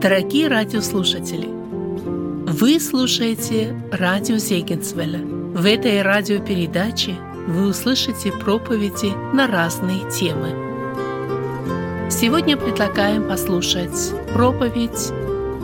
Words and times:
Дорогие 0.00 0.48
радиослушатели, 0.48 1.46
вы 1.46 2.80
слушаете 2.80 3.78
радио 3.92 4.36
Зегенсвелля. 4.36 5.18
В 5.18 5.66
этой 5.66 6.00
радиопередаче 6.00 7.16
вы 7.46 7.68
услышите 7.68 8.32
проповеди 8.32 9.12
на 9.34 9.46
разные 9.46 10.10
темы. 10.10 10.54
Сегодня 12.10 12.56
предлагаем 12.56 13.28
послушать 13.28 14.14
проповедь 14.32 15.12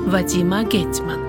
Вадима 0.07 0.65
Гетмана. 0.65 1.26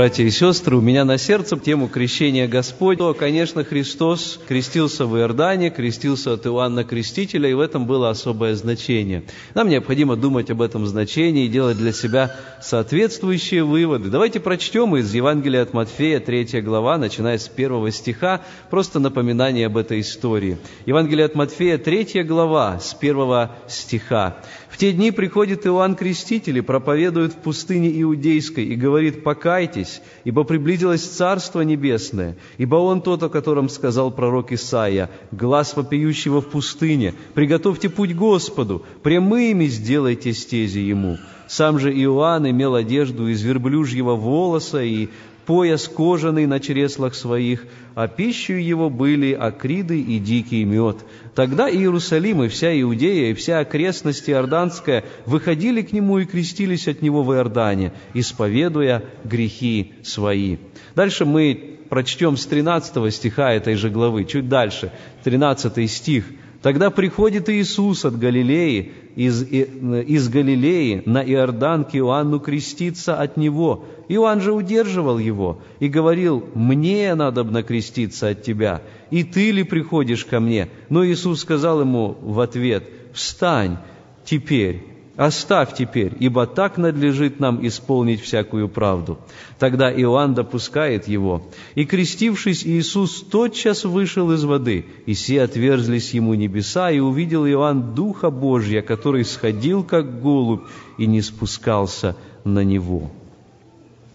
Братья 0.00 0.24
и 0.24 0.30
сестры, 0.30 0.78
у 0.78 0.80
меня 0.80 1.04
на 1.04 1.18
сердце 1.18 1.58
тему 1.58 1.86
крещения 1.86 2.48
Господь. 2.48 2.96
То, 2.96 3.12
конечно, 3.12 3.64
Христос 3.64 4.40
крестился 4.48 5.04
в 5.04 5.14
Иордане, 5.18 5.68
крестился 5.68 6.32
от 6.32 6.46
Иоанна 6.46 6.84
Крестителя, 6.84 7.50
и 7.50 7.52
в 7.52 7.60
этом 7.60 7.86
было 7.86 8.08
особое 8.08 8.54
значение. 8.54 9.24
Нам 9.52 9.68
необходимо 9.68 10.16
думать 10.16 10.50
об 10.50 10.62
этом 10.62 10.86
значении 10.86 11.44
и 11.44 11.48
делать 11.48 11.76
для 11.76 11.92
себя 11.92 12.34
соответствующие 12.62 13.62
выводы. 13.62 14.08
Давайте 14.08 14.40
прочтем 14.40 14.96
из 14.96 15.12
Евангелия 15.12 15.60
от 15.60 15.74
Матфея, 15.74 16.18
3 16.18 16.62
глава, 16.62 16.96
начиная 16.96 17.36
с 17.36 17.48
первого 17.48 17.90
стиха, 17.90 18.40
просто 18.70 19.00
напоминание 19.00 19.66
об 19.66 19.76
этой 19.76 20.00
истории. 20.00 20.56
Евангелие 20.86 21.26
от 21.26 21.34
Матфея, 21.34 21.76
3 21.76 22.22
глава, 22.22 22.80
с 22.80 22.94
первого 22.94 23.54
стиха. 23.68 24.38
В 24.70 24.78
те 24.78 24.92
дни 24.92 25.10
приходит 25.10 25.66
Иоанн 25.66 25.96
Креститель 25.96 26.58
и 26.58 26.62
проповедует 26.62 27.32
в 27.32 27.36
пустыне 27.36 27.90
Иудейской 28.00 28.64
и 28.64 28.76
говорит, 28.76 29.24
покайтесь, 29.24 29.89
ибо 30.24 30.44
приблизилось 30.44 31.02
Царство 31.02 31.62
Небесное, 31.62 32.36
ибо 32.58 32.76
Он 32.76 33.00
тот, 33.02 33.22
о 33.22 33.28
котором 33.28 33.68
сказал 33.68 34.10
пророк 34.10 34.52
Исаия, 34.52 35.10
глаз 35.32 35.76
вопиющего 35.76 36.40
в 36.40 36.46
пустыне, 36.46 37.14
приготовьте 37.34 37.88
путь 37.88 38.14
Господу, 38.14 38.82
прямыми 39.02 39.66
сделайте 39.66 40.32
стези 40.32 40.80
Ему. 40.80 41.18
Сам 41.48 41.80
же 41.80 41.92
Иоанн 41.92 42.48
имел 42.50 42.76
одежду 42.76 43.26
из 43.26 43.42
верблюжьего 43.42 44.14
волоса 44.14 44.82
и 44.82 45.08
пояс 45.50 45.88
кожаный 45.88 46.46
на 46.46 46.60
чреслах 46.60 47.16
своих, 47.16 47.66
а 47.96 48.06
пищей 48.06 48.62
его 48.62 48.88
были 48.88 49.32
акриды 49.32 50.00
и 50.00 50.20
дикий 50.20 50.62
мед. 50.62 50.98
Тогда 51.34 51.68
Иерусалим 51.68 52.44
и 52.44 52.48
вся 52.48 52.80
Иудея 52.80 53.32
и 53.32 53.34
вся 53.34 53.58
окрестность 53.58 54.30
Иорданская 54.30 55.02
выходили 55.26 55.82
к 55.82 55.90
нему 55.90 56.20
и 56.20 56.24
крестились 56.24 56.86
от 56.86 57.02
него 57.02 57.24
в 57.24 57.34
Иордане, 57.34 57.92
исповедуя 58.14 59.02
грехи 59.24 59.94
свои. 60.04 60.58
Дальше 60.94 61.24
мы 61.24 61.78
прочтем 61.88 62.36
с 62.36 62.46
13 62.46 63.12
стиха 63.12 63.52
этой 63.52 63.74
же 63.74 63.90
главы, 63.90 64.26
чуть 64.26 64.48
дальше, 64.48 64.92
13 65.24 65.90
стих. 65.90 66.26
Тогда 66.62 66.90
приходит 66.90 67.48
Иисус 67.48 68.04
от 68.04 68.18
Галилеи, 68.18 68.92
из, 69.16 69.42
из 69.42 70.28
Галилеи 70.28 71.02
на 71.06 71.22
Иордан 71.22 71.84
к 71.84 71.96
Иоанну 71.96 72.38
креститься 72.38 73.18
от 73.18 73.38
него. 73.38 73.86
Иоанн 74.08 74.40
же 74.42 74.52
удерживал 74.52 75.18
его 75.18 75.62
и 75.78 75.88
говорил, 75.88 76.44
«Мне 76.54 77.14
надо 77.14 77.44
креститься 77.62 78.28
от 78.28 78.42
тебя, 78.42 78.82
и 79.10 79.24
ты 79.24 79.52
ли 79.52 79.62
приходишь 79.62 80.26
ко 80.26 80.38
мне?» 80.38 80.68
Но 80.90 81.04
Иисус 81.06 81.40
сказал 81.40 81.80
ему 81.80 82.16
в 82.20 82.40
ответ, 82.40 82.84
«Встань 83.14 83.78
теперь 84.24 84.89
Оставь 85.20 85.74
теперь, 85.74 86.14
ибо 86.18 86.46
так 86.46 86.78
надлежит 86.78 87.40
нам 87.40 87.60
исполнить 87.66 88.22
всякую 88.22 88.70
правду. 88.70 89.18
Тогда 89.58 89.92
Иоанн 89.92 90.32
допускает 90.32 91.08
его. 91.08 91.42
И, 91.74 91.84
крестившись, 91.84 92.64
Иисус 92.64 93.20
тотчас 93.30 93.84
вышел 93.84 94.32
из 94.32 94.44
воды, 94.44 94.86
и 95.04 95.12
все 95.12 95.42
отверзлись 95.42 96.14
ему 96.14 96.32
небеса, 96.32 96.90
и 96.90 97.00
увидел 97.00 97.46
Иоанн 97.46 97.94
Духа 97.94 98.30
Божья, 98.30 98.80
который 98.80 99.26
сходил, 99.26 99.84
как 99.84 100.22
голубь, 100.22 100.62
и 100.96 101.04
не 101.04 101.20
спускался 101.20 102.16
на 102.44 102.64
него. 102.64 103.10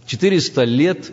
Четыреста 0.07 0.63
лет 0.63 1.11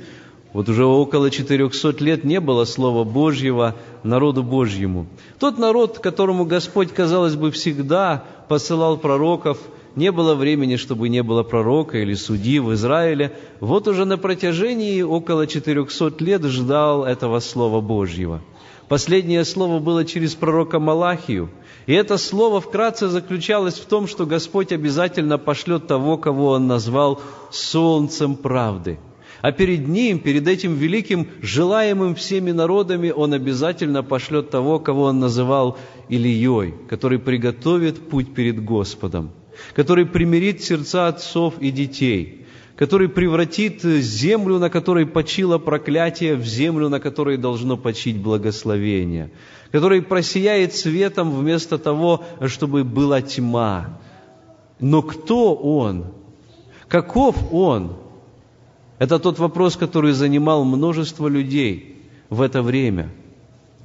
вот 0.55 0.71
уже 0.71 0.87
около 0.87 1.31
400 1.31 2.03
лет 2.03 2.25
не 2.25 2.41
было 2.41 2.65
Слова 2.65 3.05
Божьего 3.05 3.77
народу 4.05 4.43
Божьему. 4.43 5.07
Тот 5.39 5.59
народ, 5.59 5.99
которому 5.99 6.47
Господь, 6.47 6.95
казалось 6.95 7.37
бы, 7.37 7.51
всегда 7.51 8.25
посылал 8.49 8.97
пророков– 8.97 9.59
не 9.95 10.11
было 10.11 10.35
времени, 10.35 10.77
чтобы 10.77 11.09
не 11.09 11.23
было 11.23 11.43
пророка 11.43 11.99
или 11.99 12.15
судьи 12.15 12.59
в 12.59 12.73
Израиле. 12.75 13.33
Вот 13.61 13.89
уже 13.89 14.05
на 14.05 14.17
протяжении 14.17 15.03
около 15.03 15.47
400 15.47 16.25
лет 16.25 16.45
ждал 16.45 17.05
этого 17.05 17.41
Слова 17.41 17.81
Божьего. 17.81 18.41
Последнее 18.89 19.45
слово 19.45 19.79
было 19.81 20.05
через 20.05 20.35
пророка 20.35 20.79
Малахию. 20.79 21.51
И 21.87 21.93
это 21.93 22.17
слово 22.17 22.61
вкратце 22.61 23.09
заключалось 23.09 23.79
в 23.79 23.87
том, 23.87 24.07
что 24.07 24.27
Господь 24.27 24.73
обязательно 24.73 25.39
пошлет 25.39 25.87
того, 25.87 26.17
кого 26.17 26.51
Он 26.51 26.67
назвал 26.67 27.21
солнцем 27.51 28.37
правды. 28.37 28.99
А 29.41 29.51
перед 29.51 29.89
Ним, 29.89 30.21
перед 30.21 30.47
этим 30.47 30.75
великим, 30.75 31.29
желаемым 31.41 32.15
всеми 32.15 32.53
народами, 32.53 33.11
Он 33.11 33.33
обязательно 33.33 34.03
пошлет 34.03 34.51
того, 34.51 34.79
кого 34.79 35.05
Он 35.05 35.19
называл 35.19 35.77
Ильей, 36.09 36.75
который 36.89 37.19
приготовит 37.19 38.09
путь 38.09 38.35
перед 38.35 38.65
Господом 38.65 39.33
который 39.75 40.07
примирит 40.07 40.63
сердца 40.63 41.09
отцов 41.09 41.55
и 41.61 41.71
детей, 41.71 42.47
который 42.77 43.09
превратит 43.09 43.83
землю, 43.83 44.59
на 44.59 44.71
которой 44.71 45.07
почило 45.07 45.59
проклятие, 45.59 46.37
в 46.37 46.45
землю, 46.45 46.89
на 46.89 47.01
которой 47.01 47.37
должно 47.37 47.77
почить 47.77 48.19
благословение, 48.19 49.31
который 49.71 50.03
просияет 50.03 50.75
светом 50.75 51.31
вместо 51.31 51.79
того, 51.79 52.25
чтобы 52.47 52.85
была 52.85 53.21
тьма. 53.23 54.01
Но 54.81 55.03
кто 55.03 55.55
Он? 55.55 56.07
Каков 56.89 57.53
Он? 57.53 57.97
Это 58.99 59.19
тот 59.19 59.39
вопрос, 59.39 59.77
который 59.77 60.13
занимал 60.13 60.65
множество 60.65 61.29
людей 61.29 61.97
в 62.31 62.41
это 62.43 62.63
время– 62.63 63.11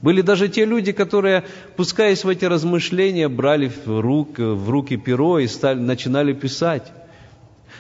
были 0.02 0.22
даже 0.22 0.48
те 0.48 0.66
люди, 0.66 0.92
которые, 0.92 1.44
пускаясь 1.76 2.24
в 2.24 2.30
эти 2.30 2.46
размышления, 2.46 3.28
брали 3.30 3.70
в, 3.70 4.02
рук, 4.02 4.38
в 4.38 4.70
руки 4.70 4.98
перо 4.98 5.40
и 5.40 5.48
стали, 5.48 5.80
начинали 5.80 6.34
писать. 6.34 6.92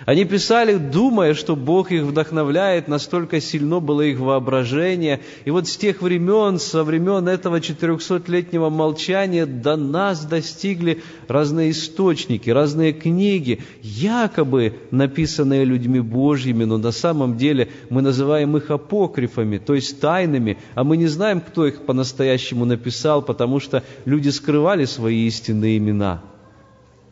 Они 0.05 0.25
писали, 0.25 0.75
думая, 0.75 1.33
что 1.33 1.55
Бог 1.55 1.91
их 1.91 2.03
вдохновляет, 2.03 2.87
настолько 2.87 3.41
сильно 3.41 3.79
было 3.79 4.01
их 4.01 4.19
воображение. 4.19 5.21
И 5.45 5.51
вот 5.51 5.67
с 5.67 5.75
тех 5.75 6.01
времен, 6.01 6.59
со 6.59 6.83
времен 6.83 7.27
этого 7.27 7.59
400-летнего 7.59 8.69
молчания 8.69 9.45
до 9.45 9.75
нас 9.75 10.23
достигли 10.25 11.01
разные 11.27 11.71
источники, 11.71 12.49
разные 12.49 12.93
книги, 12.93 13.59
якобы 13.81 14.75
написанные 14.91 15.65
людьми 15.65 15.99
Божьими, 15.99 16.63
но 16.63 16.77
на 16.77 16.91
самом 16.91 17.37
деле 17.37 17.69
мы 17.89 18.01
называем 18.01 18.55
их 18.55 18.69
апокрифами, 18.69 19.57
то 19.57 19.73
есть 19.73 19.99
тайными, 19.99 20.57
а 20.75 20.83
мы 20.83 20.97
не 20.97 21.07
знаем, 21.07 21.41
кто 21.41 21.65
их 21.65 21.85
по-настоящему 21.85 22.65
написал, 22.65 23.21
потому 23.21 23.59
что 23.59 23.83
люди 24.05 24.29
скрывали 24.29 24.85
свои 24.85 25.25
истинные 25.25 25.77
имена– 25.77 26.21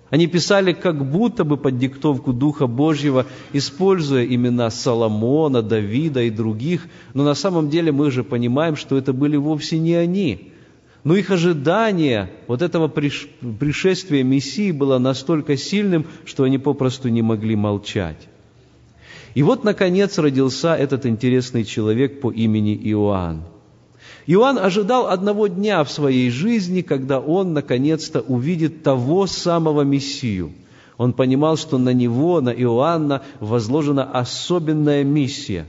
они 0.10 0.28
писали 0.28 0.74
как 0.74 1.04
будто 1.04 1.44
бы 1.44 1.58
под 1.58 1.78
диктовку 1.78 2.32
Духа 2.32 2.68
Божьего, 2.68 3.26
используя 3.54 4.26
имена 4.26 4.70
Соломона, 4.70 5.62
Давида 5.62 6.24
и 6.24 6.30
других, 6.30 6.88
но 7.14 7.24
на 7.24 7.34
самом 7.34 7.70
деле 7.70 7.92
мы 7.92 8.12
же 8.12 8.24
понимаем, 8.24 8.76
что 8.76 8.98
это 8.98 9.14
были 9.14 9.36
вовсе 9.36 9.80
не 9.80 9.96
они. 9.96 10.52
Но 11.04 11.16
их 11.16 11.32
ожидание 11.32 12.32
вот 12.48 12.62
этого 12.62 12.88
пришествия 12.88 14.24
Мессии 14.24 14.72
было 14.72 14.98
настолько 14.98 15.58
сильным, 15.58 16.06
что 16.24 16.44
они 16.44 16.58
попросту 16.58 17.10
не 17.10 17.22
могли 17.22 17.56
молчать. 17.56 18.28
И 19.36 19.44
вот, 19.44 19.64
наконец, 19.64 20.18
родился 20.18 20.76
этот 20.76 21.06
интересный 21.06 21.64
человек 21.64 22.22
по 22.22 22.32
имени 22.32 22.76
Иоанн. 22.76 23.44
Иоанн 24.28 24.58
ожидал 24.58 25.08
одного 25.08 25.48
дня 25.48 25.84
в 25.84 25.92
своей 25.92 26.32
жизни, 26.32 26.82
когда 26.82 27.20
он 27.20 27.54
наконец-то 27.54 28.22
увидит 28.22 28.82
того 28.82 29.28
самого 29.28 29.82
Мессию. 29.82 30.52
Он 30.98 31.14
понимал, 31.14 31.58
что 31.58 31.78
на 31.78 31.94
него, 31.94 32.42
на 32.42 32.50
Иоанна, 32.50 33.22
возложена 33.40 34.04
особенная 34.04 35.04
миссия. 35.04 35.68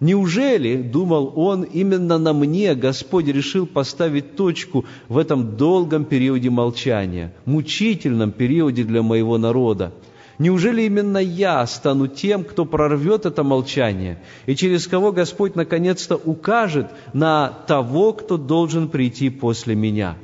Неужели, 0.00 0.80
думал 0.80 1.34
он, 1.36 1.62
именно 1.62 2.16
на 2.18 2.32
мне 2.32 2.74
Господь 2.74 3.26
решил 3.26 3.66
поставить 3.66 4.34
точку 4.34 4.86
в 5.08 5.18
этом 5.18 5.58
долгом 5.58 6.06
периоде 6.06 6.48
молчания, 6.48 7.34
мучительном 7.44 8.32
периоде 8.32 8.82
для 8.82 9.02
моего 9.02 9.36
народа? 9.36 9.92
Неужели 10.40 10.84
именно 10.84 11.18
я 11.18 11.66
стану 11.66 12.06
тем, 12.06 12.44
кто 12.44 12.64
прорвет 12.64 13.26
это 13.26 13.44
молчание, 13.44 14.22
и 14.46 14.54
через 14.54 14.86
кого 14.86 15.12
Господь 15.12 15.54
наконец-то 15.54 16.16
укажет 16.16 16.86
на 17.12 17.48
того, 17.66 18.14
кто 18.14 18.38
должен 18.38 18.88
прийти 18.88 19.28
после 19.28 19.74
меня? 19.74 20.16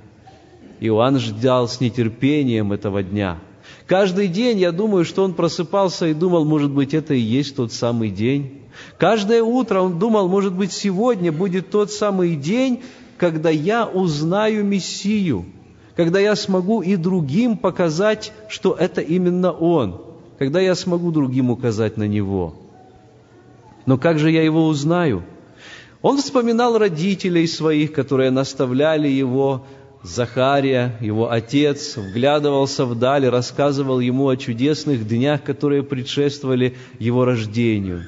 Иоанн 0.81 1.19
ждал 1.19 1.69
с 1.69 1.83
нетерпением 1.83 2.73
этого 2.73 3.03
дня. 3.03 3.41
Каждый 3.87 4.29
день 4.29 4.59
я 4.59 4.73
думаю, 4.73 5.05
что 5.05 5.23
он 5.23 5.35
просыпался 5.35 6.07
и 6.07 6.15
думал, 6.15 6.47
может 6.47 6.71
быть, 6.71 6.95
это 6.95 7.13
и 7.13 7.21
есть 7.21 7.55
тот 7.55 7.71
самый 7.75 8.09
день. 8.09 8.63
Каждое 8.97 9.43
утро 9.43 9.83
он 9.83 9.99
думал, 9.99 10.29
может 10.29 10.55
быть, 10.55 10.73
сегодня 10.73 11.31
будет 11.31 11.69
тот 11.69 11.93
самый 11.93 12.37
день, 12.37 12.83
когда 13.19 13.51
я 13.51 13.85
узнаю 13.85 14.65
Мессию, 14.65 15.45
когда 15.95 16.21
я 16.21 16.37
смогу 16.37 16.81
и 16.81 16.97
другим 16.97 17.59
показать, 17.59 18.33
что 18.49 18.73
это 18.73 19.03
именно 19.03 19.53
Он 19.53 20.06
когда 20.39 20.61
я 20.61 20.75
смогу 20.75 21.11
другим 21.11 21.51
указать 21.51 21.97
на 21.97 22.07
Него. 22.07 22.55
Но 23.87 23.99
как 23.99 24.19
же 24.19 24.31
я 24.31 24.43
Его 24.43 24.67
узнаю? 24.67 25.23
Он 26.03 26.19
вспоминал 26.19 26.79
родителей 26.79 27.47
своих, 27.47 27.93
которые 27.93 28.31
наставляли 28.31 29.09
его, 29.09 29.67
Захария, 30.03 30.97
его 31.01 31.33
отец, 31.33 31.97
вглядывался 31.97 32.85
вдаль 32.85 33.27
рассказывал 33.27 33.99
ему 33.99 34.29
о 34.29 34.37
чудесных 34.37 35.09
днях, 35.09 35.43
которые 35.43 35.83
предшествовали 35.83 36.77
его 37.01 37.25
рождению. 37.25 38.05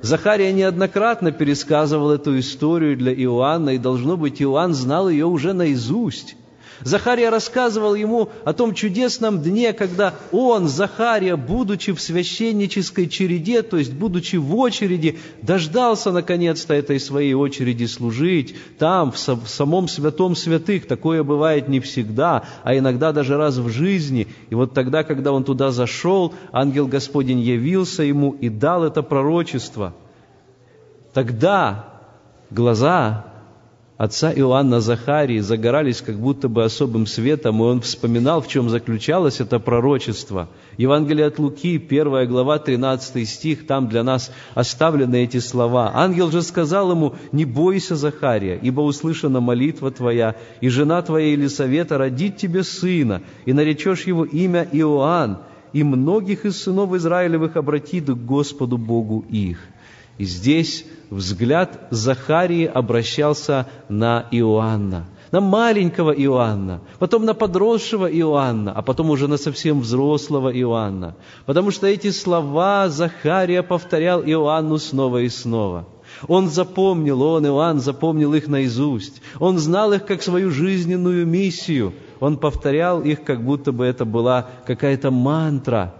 Захария 0.00 0.52
неоднократно 0.52 1.32
пересказывал 1.32 2.12
эту 2.12 2.38
историю 2.38 2.96
для 2.96 3.12
Иоанна, 3.12 3.70
и, 3.70 3.78
должно 3.78 4.16
быть, 4.16 4.40
Иоанн 4.40 4.72
знал 4.74 5.08
ее 5.08 5.26
уже 5.26 5.52
наизусть. 5.52 6.36
Захария 6.82 7.28
рассказывал 7.28 7.94
ему 7.94 8.30
о 8.44 8.52
том 8.52 8.74
чудесном 8.74 9.42
дне, 9.42 9.72
когда 9.72 10.14
он, 10.32 10.68
Захария, 10.68 11.36
будучи 11.36 11.92
в 11.92 12.00
священнической 12.00 13.08
череде, 13.08 13.62
то 13.62 13.76
есть 13.76 13.92
будучи 13.92 14.36
в 14.36 14.56
очереди, 14.56 15.18
дождался 15.42 16.10
наконец-то 16.10 16.74
этой 16.74 16.98
своей 16.98 17.34
очереди 17.34 17.84
служить 17.84 18.54
там, 18.78 19.12
в 19.12 19.18
самом 19.18 19.88
святом 19.88 20.34
святых. 20.34 20.86
Такое 20.86 21.22
бывает 21.22 21.68
не 21.68 21.80
всегда, 21.80 22.44
а 22.62 22.76
иногда 22.76 23.12
даже 23.12 23.36
раз 23.36 23.58
в 23.58 23.68
жизни. 23.68 24.28
И 24.48 24.54
вот 24.54 24.72
тогда, 24.72 25.02
когда 25.02 25.32
он 25.32 25.44
туда 25.44 25.70
зашел, 25.70 26.34
ангел 26.52 26.86
Господень 26.86 27.40
явился 27.40 28.02
ему 28.02 28.32
и 28.32 28.48
дал 28.48 28.84
это 28.84 29.02
пророчество. 29.02 29.94
Тогда 31.12 31.86
глаза 32.50 33.29
отца 34.00 34.32
Иоанна 34.32 34.80
Захарии 34.80 35.40
загорались 35.40 36.00
как 36.00 36.18
будто 36.18 36.48
бы 36.48 36.64
особым 36.64 37.06
светом, 37.06 37.60
и 37.60 37.66
он 37.66 37.82
вспоминал, 37.82 38.40
в 38.40 38.48
чем 38.48 38.70
заключалось 38.70 39.40
это 39.40 39.58
пророчество. 39.58 40.48
Евангелие 40.78 41.26
от 41.26 41.38
Луки, 41.38 41.76
1 41.76 42.26
глава, 42.26 42.58
13 42.58 43.28
стих, 43.28 43.66
там 43.66 43.88
для 43.88 44.02
нас 44.02 44.32
оставлены 44.54 45.16
эти 45.16 45.38
слова. 45.38 45.92
«Ангел 45.94 46.30
же 46.30 46.40
сказал 46.40 46.92
ему, 46.92 47.14
не 47.32 47.44
бойся, 47.44 47.94
Захария, 47.94 48.58
ибо 48.62 48.80
услышана 48.80 49.40
молитва 49.40 49.90
твоя, 49.90 50.34
и 50.62 50.70
жена 50.70 51.02
твоя 51.02 51.32
Елисавета 51.32 51.98
родит 51.98 52.38
тебе 52.38 52.64
сына, 52.64 53.20
и 53.44 53.52
наречешь 53.52 54.04
его 54.04 54.24
имя 54.24 54.66
Иоанн, 54.72 55.40
и 55.74 55.82
многих 55.82 56.46
из 56.46 56.62
сынов 56.62 56.94
Израилевых 56.94 57.54
обратит 57.58 58.06
к 58.06 58.14
Господу 58.14 58.78
Богу 58.78 59.26
их». 59.28 59.58
И 60.20 60.24
здесь 60.26 60.84
взгляд 61.08 61.88
Захарии 61.88 62.66
обращался 62.66 63.66
на 63.88 64.28
Иоанна, 64.30 65.06
на 65.32 65.40
маленького 65.40 66.10
Иоанна, 66.10 66.82
потом 66.98 67.24
на 67.24 67.32
подросшего 67.32 68.04
Иоанна, 68.04 68.70
а 68.70 68.82
потом 68.82 69.08
уже 69.08 69.28
на 69.28 69.38
совсем 69.38 69.80
взрослого 69.80 70.50
Иоанна. 70.50 71.16
Потому 71.46 71.70
что 71.70 71.86
эти 71.86 72.10
слова 72.10 72.90
Захария 72.90 73.62
повторял 73.62 74.22
Иоанну 74.22 74.76
снова 74.76 75.22
и 75.22 75.30
снова. 75.30 75.88
Он 76.28 76.50
запомнил, 76.50 77.22
он, 77.22 77.46
Иоанн, 77.46 77.80
запомнил 77.80 78.34
их 78.34 78.46
наизусть. 78.46 79.22
Он 79.38 79.56
знал 79.56 79.94
их 79.94 80.04
как 80.04 80.20
свою 80.20 80.50
жизненную 80.50 81.26
миссию. 81.26 81.94
Он 82.20 82.36
повторял 82.36 83.00
их, 83.00 83.24
как 83.24 83.42
будто 83.42 83.72
бы 83.72 83.86
это 83.86 84.04
была 84.04 84.50
какая-то 84.66 85.10
мантра– 85.10 85.94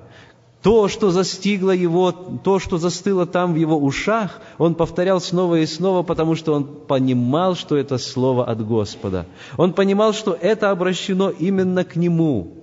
то, 0.63 0.89
что 0.89 1.11
застигло 1.11 1.71
его, 1.71 2.13
то, 2.13 2.59
что 2.59 2.77
застыло 2.77 3.25
там 3.25 3.55
в 3.55 3.57
его 3.57 3.79
ушах, 3.79 4.41
он 4.59 4.75
повторял 4.75 5.21
снова 5.21 5.61
и 5.61 5.67
снова, 5.67 6.03
потому 6.03 6.35
что 6.35 6.53
он 6.53 6.65
понимал, 6.65 7.55
что 7.55 7.77
это 7.77 7.97
слово 7.97 8.45
от 8.45 8.65
Господа. 8.67 9.27
Он 9.57 9.73
понимал, 9.73 10.13
что 10.13 10.37
это 10.39 10.71
обращено 10.71 11.31
именно 11.31 11.85
к 11.85 11.97
нему. 11.97 12.59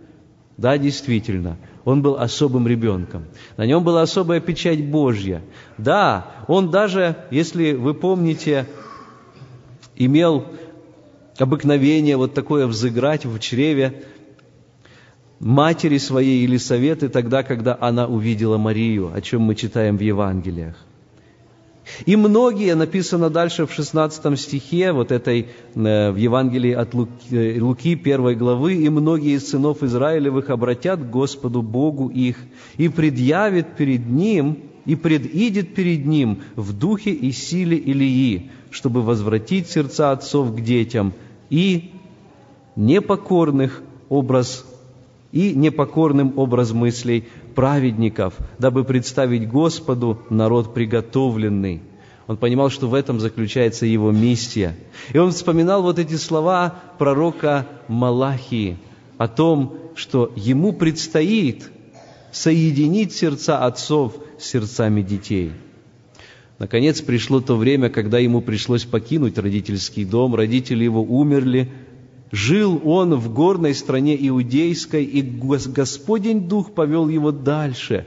Да, 0.58 0.78
действительно, 0.78 1.58
он 1.86 2.02
был 2.02 2.18
особым 2.18 2.68
ребенком. 2.68 3.26
На 3.58 3.66
нем 3.66 3.84
была 3.84 4.04
особая 4.04 4.42
печать 4.42 4.84
Божья. 4.90 5.42
Да, 5.78 6.28
он 6.48 6.70
даже, 6.70 7.16
если 7.32 7.74
вы 7.74 7.94
помните, 7.94 8.68
имел 9.96 10.46
обыкновение 11.38 12.18
вот 12.18 12.34
такое 12.34 12.68
взыграть 12.68 13.26
в 13.26 13.40
чреве 13.40 14.04
матери 15.40 15.98
своей 15.98 16.44
или 16.44 16.58
советы 16.58 17.10
тогда, 17.10 17.44
когда 17.44 17.78
она 17.80 18.08
увидела 18.08 18.58
Марию, 18.58 19.12
о 19.14 19.22
чем 19.22 19.42
мы 19.42 19.56
читаем 19.56 19.98
в 19.98 20.02
Евангелиях. 20.02 20.76
И 22.06 22.16
многие, 22.16 22.76
написано 22.76 23.30
дальше 23.30 23.66
в 23.66 23.74
16 23.74 24.38
стихе, 24.38 24.92
вот 24.92 25.12
этой, 25.12 25.48
э, 25.76 26.12
в 26.12 26.18
Евангелии 26.18 26.74
от 26.74 26.94
Луки, 26.94 27.12
э, 27.32 27.60
Луки 27.62 27.96
1 27.96 28.36
главы, 28.36 28.76
«И 28.76 28.90
многие 28.90 29.36
из 29.36 29.50
сынов 29.50 29.84
Израилевых 29.84 30.50
обратят 30.50 31.00
к 31.00 31.10
Господу 31.10 31.62
Богу 31.62 32.10
их, 32.10 32.38
и 32.78 32.90
предъявит 32.90 33.78
перед 33.78 34.06
Ним, 34.06 34.58
и 34.86 34.96
предидет 34.96 35.76
перед 35.76 36.06
Ним 36.06 36.40
в 36.56 36.74
духе 36.74 37.12
и 37.12 37.32
силе 37.32 37.78
Илии, 37.78 38.52
чтобы 38.70 39.02
возвратить 39.02 39.68
сердца 39.70 40.12
отцов 40.12 40.56
к 40.56 40.62
детям, 40.62 41.14
и 41.50 41.92
непокорных 42.76 43.82
образ 44.10 44.66
и 45.32 45.54
непокорным 45.54 46.34
образ 46.38 46.72
мыслей 46.72 47.28
праведников, 47.56 48.36
дабы 48.60 48.84
представить 48.84 49.50
Господу 49.50 50.22
народ 50.30 50.74
приготовленный. 50.74 51.82
Он 52.28 52.38
понимал, 52.38 52.70
что 52.70 52.88
в 52.88 52.94
этом 52.94 53.20
заключается 53.20 53.86
его 53.86 54.12
миссия. 54.12 54.76
И 55.14 55.18
он 55.18 55.32
вспоминал 55.32 55.82
вот 55.82 55.98
эти 55.98 56.16
слова 56.16 56.76
пророка 56.98 57.66
Малахии 57.88 58.78
о 59.18 59.28
том, 59.28 59.78
что 59.96 60.32
ему 60.36 60.74
предстоит 60.74 61.70
соединить 62.32 63.14
сердца 63.14 63.66
отцов 63.66 64.16
с 64.40 64.46
сердцами 64.46 65.02
детей. 65.02 65.52
Наконец 66.60 67.02
пришло 67.02 67.40
то 67.40 67.56
время, 67.56 67.90
когда 67.90 68.20
ему 68.20 68.42
пришлось 68.42 68.84
покинуть 68.84 69.38
родительский 69.38 70.06
дом, 70.06 70.36
родители 70.36 70.84
его 70.84 71.04
умерли, 71.04 71.72
Жил 72.32 72.82
он 72.84 73.16
в 73.16 73.34
горной 73.34 73.74
стране 73.74 74.18
иудейской, 74.28 75.04
и 75.04 75.22
Господень 75.22 76.48
Дух 76.48 76.74
повел 76.74 77.08
его 77.08 77.32
дальше. 77.32 78.06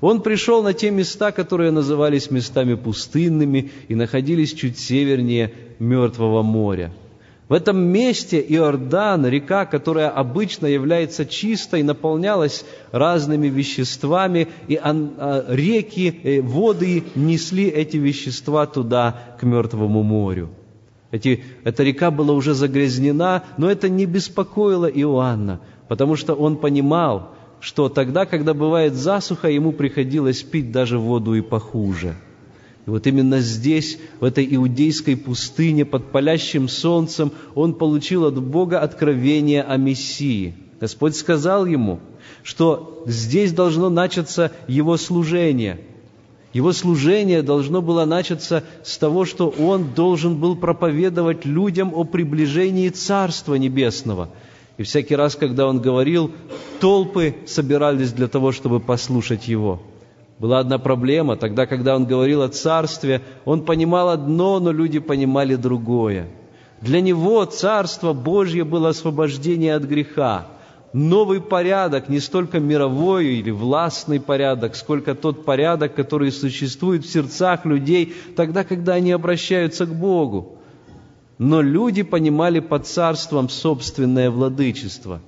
Он 0.00 0.22
пришел 0.22 0.62
на 0.62 0.72
те 0.72 0.90
места, 0.90 1.30
которые 1.30 1.70
назывались 1.70 2.30
местами 2.30 2.74
пустынными 2.74 3.70
и 3.88 3.94
находились 3.94 4.54
чуть 4.54 4.78
севернее 4.78 5.52
Мертвого 5.78 6.42
моря. 6.42 6.90
В 7.48 7.52
этом 7.52 7.82
месте 7.82 8.40
Иордан, 8.48 9.26
река, 9.26 9.66
которая 9.66 10.08
обычно 10.08 10.66
является 10.66 11.26
чистой, 11.26 11.82
наполнялась 11.82 12.64
разными 12.92 13.48
веществами, 13.48 14.46
и 14.68 14.76
а, 14.76 15.44
реки, 15.48 16.20
э, 16.22 16.40
воды 16.42 17.02
несли 17.16 17.64
эти 17.64 17.96
вещества 17.96 18.66
туда, 18.66 19.34
к 19.40 19.42
Мертвому 19.42 20.04
морю. 20.04 20.50
Эти, 21.10 21.42
эта 21.64 21.82
река 21.82 22.10
была 22.10 22.34
уже 22.34 22.54
загрязнена, 22.54 23.44
но 23.56 23.70
это 23.70 23.88
не 23.88 24.06
беспокоило 24.06 24.86
Иоанна, 24.86 25.60
потому 25.88 26.14
что 26.16 26.34
он 26.34 26.56
понимал, 26.56 27.34
что 27.58 27.88
тогда, 27.88 28.26
когда 28.26 28.54
бывает 28.54 28.94
засуха, 28.94 29.48
ему 29.48 29.72
приходилось 29.72 30.42
пить 30.42 30.70
даже 30.70 30.98
воду 30.98 31.34
и 31.34 31.40
похуже. 31.40 32.14
И 32.86 32.90
вот 32.90 33.06
именно 33.06 33.40
здесь, 33.40 33.98
в 34.20 34.24
этой 34.24 34.46
иудейской 34.54 35.16
пустыне, 35.16 35.84
под 35.84 36.12
палящим 36.12 36.68
солнцем, 36.68 37.32
он 37.54 37.74
получил 37.74 38.24
от 38.24 38.40
Бога 38.40 38.80
откровение 38.80 39.62
о 39.62 39.76
Мессии. 39.76 40.54
Господь 40.80 41.16
сказал 41.16 41.66
ему, 41.66 42.00
что 42.42 43.02
здесь 43.06 43.52
должно 43.52 43.90
начаться 43.90 44.52
его 44.68 44.96
служение– 44.96 45.80
его 46.52 46.72
служение 46.72 47.42
должно 47.42 47.80
было 47.80 48.04
начаться 48.04 48.64
с 48.82 48.98
того, 48.98 49.24
что 49.24 49.48
он 49.48 49.94
должен 49.94 50.36
был 50.36 50.56
проповедовать 50.56 51.44
людям 51.44 51.92
о 51.94 52.04
приближении 52.04 52.88
Царства 52.88 53.54
Небесного. 53.54 54.30
И 54.76 54.82
всякий 54.82 55.14
раз, 55.14 55.36
когда 55.36 55.66
он 55.66 55.80
говорил, 55.80 56.32
толпы 56.80 57.36
собирались 57.46 58.12
для 58.12 58.26
того, 58.26 58.50
чтобы 58.50 58.80
послушать 58.80 59.46
его. 59.46 59.80
Была 60.40 60.58
одна 60.58 60.78
проблема, 60.78 61.36
тогда, 61.36 61.66
когда 61.66 61.94
он 61.94 62.06
говорил 62.06 62.42
о 62.42 62.48
Царстве, 62.48 63.20
он 63.44 63.64
понимал 63.64 64.08
одно, 64.08 64.58
но 64.58 64.72
люди 64.72 64.98
понимали 64.98 65.54
другое. 65.54 66.28
Для 66.80 67.02
него 67.02 67.44
Царство 67.44 68.12
Божье 68.14 68.64
было 68.64 68.88
освобождение 68.88 69.74
от 69.74 69.84
греха. 69.84 70.46
Новый 70.92 71.40
порядок, 71.40 72.08
не 72.08 72.20
столько 72.20 72.58
мировой 72.58 73.26
или 73.36 73.50
властный 73.50 74.20
порядок, 74.20 74.74
сколько 74.74 75.14
тот 75.14 75.44
порядок, 75.44 75.94
который 75.94 76.32
существует 76.32 77.04
в 77.04 77.10
сердцах 77.10 77.64
людей 77.64 78.14
тогда, 78.36 78.64
когда 78.64 78.94
они 78.94 79.12
обращаются 79.12 79.86
к 79.86 79.94
Богу. 79.94 80.58
Но 81.38 81.62
люди 81.62 82.02
понимали 82.02 82.60
под 82.60 82.86
царством 82.86 83.48
собственное 83.48 84.30
владычество. 84.30 85.22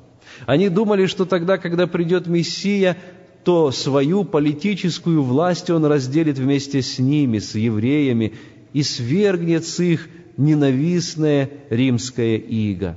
Они 0.47 0.69
думали, 0.69 1.07
что 1.07 1.25
тогда, 1.25 1.59
когда 1.59 1.87
придет 1.87 2.27
Мессия, 2.27 2.97
то 3.45 3.71
свою 3.71 4.25
политическую 4.25 5.23
власть 5.23 5.71
он 5.71 5.85
разделит 5.85 6.39
вместе 6.39 6.83
с 6.83 6.99
ними, 6.99 7.39
с 7.39 7.55
евреями, 7.55 8.35
и 8.73 8.83
свергнет 8.83 9.65
с 9.65 9.81
их 9.81 10.09
ненавистное 10.37 11.51
римское 11.71 12.37
иго. 12.37 12.97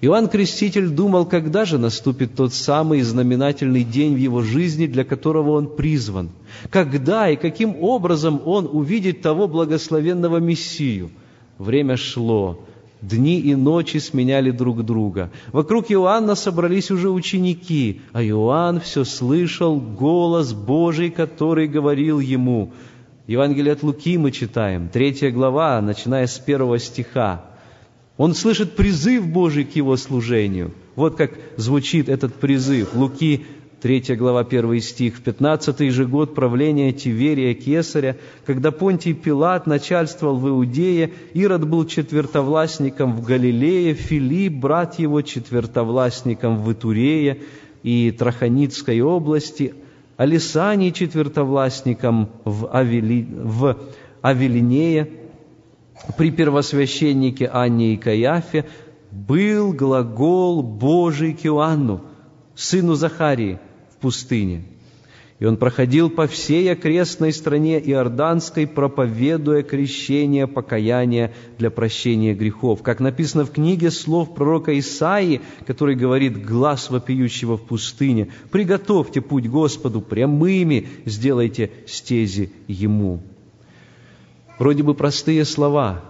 Иоанн 0.00 0.28
Креститель 0.28 0.88
думал, 0.90 1.26
когда 1.26 1.64
же 1.64 1.76
наступит 1.76 2.36
тот 2.36 2.54
самый 2.54 3.02
знаменательный 3.02 3.82
день 3.82 4.14
в 4.14 4.18
его 4.18 4.42
жизни, 4.42 4.86
для 4.86 5.04
которого 5.04 5.52
он 5.52 5.74
призван. 5.74 6.30
Когда 6.70 7.28
и 7.28 7.36
каким 7.36 7.82
образом 7.82 8.40
он 8.44 8.68
увидит 8.70 9.22
того 9.22 9.48
благословенного 9.48 10.38
Мессию. 10.38 11.10
Время 11.58 11.96
шло, 11.96 12.60
дни 13.02 13.40
и 13.40 13.56
ночи 13.56 13.98
сменяли 13.98 14.52
друг 14.52 14.84
друга. 14.84 15.30
Вокруг 15.50 15.90
Иоанна 15.90 16.36
собрались 16.36 16.92
уже 16.92 17.10
ученики, 17.10 18.00
а 18.12 18.22
Иоанн 18.22 18.78
все 18.78 19.02
слышал 19.02 19.80
голос 19.80 20.52
Божий, 20.52 21.10
который 21.10 21.66
говорил 21.66 22.20
ему. 22.20 22.70
Евангелие 23.26 23.72
от 23.72 23.82
Луки 23.82 24.16
мы 24.16 24.30
читаем, 24.30 24.88
третья 24.88 25.32
глава, 25.32 25.80
начиная 25.82 26.28
с 26.28 26.38
первого 26.38 26.78
стиха. 26.78 27.47
Он 28.18 28.34
слышит 28.34 28.74
призыв 28.74 29.26
Божий 29.28 29.64
к 29.64 29.76
его 29.76 29.96
служению. 29.96 30.72
Вот 30.96 31.16
как 31.16 31.30
звучит 31.56 32.08
этот 32.08 32.34
призыв. 32.34 32.94
Луки 32.94 33.46
3 33.80 34.16
глава 34.16 34.40
1 34.40 34.80
стих. 34.80 35.18
В 35.18 35.22
15 35.22 35.92
же 35.92 36.04
год 36.04 36.34
правления 36.34 36.92
Тиверия 36.92 37.54
Кесаря, 37.54 38.16
когда 38.44 38.72
Понтий 38.72 39.14
Пилат 39.14 39.68
начальствовал 39.68 40.36
в 40.36 40.48
Иудее, 40.48 41.12
Ирод 41.32 41.68
был 41.68 41.86
четвертовластником 41.86 43.14
в 43.14 43.22
Галилее, 43.22 43.94
Филипп, 43.94 44.54
брат 44.54 44.98
его, 44.98 45.22
четвертовластником 45.22 46.60
в 46.64 46.72
Итурее 46.72 47.42
и 47.84 48.10
Траханицкой 48.10 49.00
области, 49.00 49.74
Алисаний 50.16 50.90
четвертовластником 50.90 52.30
в, 52.44 52.68
Авели... 52.72 53.24
в 53.30 53.78
Авелинее, 54.22 55.08
при 56.16 56.30
первосвященнике 56.30 57.46
Анне 57.46 57.94
и 57.94 57.96
Каяфе 57.96 58.64
был 59.10 59.72
глагол 59.72 60.62
Божий 60.62 61.34
к 61.34 61.44
Иоанну, 61.46 62.02
сыну 62.54 62.94
Захарии, 62.94 63.58
в 63.92 64.00
пустыне. 64.00 64.64
И 65.38 65.44
он 65.44 65.56
проходил 65.56 66.10
по 66.10 66.26
всей 66.26 66.72
окрестной 66.72 67.32
стране 67.32 67.78
Иорданской, 67.78 68.66
проповедуя 68.66 69.62
крещение 69.62 70.48
покаяния 70.48 71.32
для 71.58 71.70
прощения 71.70 72.34
грехов. 72.34 72.82
Как 72.82 72.98
написано 72.98 73.44
в 73.44 73.52
книге 73.52 73.92
слов 73.92 74.34
пророка 74.34 74.76
Исаии, 74.76 75.40
который 75.64 75.94
говорит 75.94 76.44
«Глаз 76.44 76.90
вопиющего 76.90 77.56
в 77.56 77.62
пустыне, 77.62 78.28
приготовьте 78.50 79.20
путь 79.20 79.46
Господу, 79.46 80.00
прямыми 80.00 80.88
сделайте 81.04 81.70
стези 81.86 82.50
Ему». 82.66 83.20
Вроде 84.58 84.82
бы 84.82 84.94
простые 84.94 85.44
слова. 85.44 86.00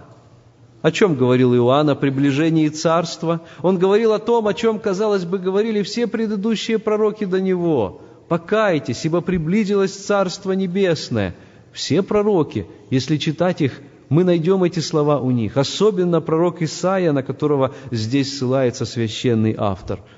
О 0.81 0.91
чем 0.91 1.15
говорил 1.15 1.53
Иоанн? 1.55 1.89
О 1.89 1.95
приближении 1.95 2.67
царства. 2.69 3.41
Он 3.61 3.77
говорил 3.77 4.13
о 4.13 4.19
том, 4.19 4.47
о 4.47 4.53
чем, 4.53 4.79
казалось 4.79 5.25
бы, 5.25 5.37
говорили 5.37 5.83
все 5.83 6.07
предыдущие 6.07 6.79
пророки 6.79 7.25
до 7.25 7.39
него. 7.39 8.01
«Покайтесь, 8.27 9.05
ибо 9.05 9.21
приблизилось 9.21 9.91
Царство 9.91 10.51
Небесное». 10.51 11.35
Все 11.73 12.03
пророки, 12.03 12.67
если 12.91 13.17
читать 13.17 13.61
их, 13.61 13.79
мы 14.09 14.23
найдем 14.23 14.63
эти 14.63 14.79
слова 14.79 15.19
у 15.19 15.31
них. 15.31 15.57
Особенно 15.57 16.21
пророк 16.21 16.61
Исаия, 16.61 17.11
на 17.11 17.23
которого 17.23 17.73
здесь 17.89 18.37
ссылается 18.37 18.85
священный 18.85 19.55
автор– 19.57 19.99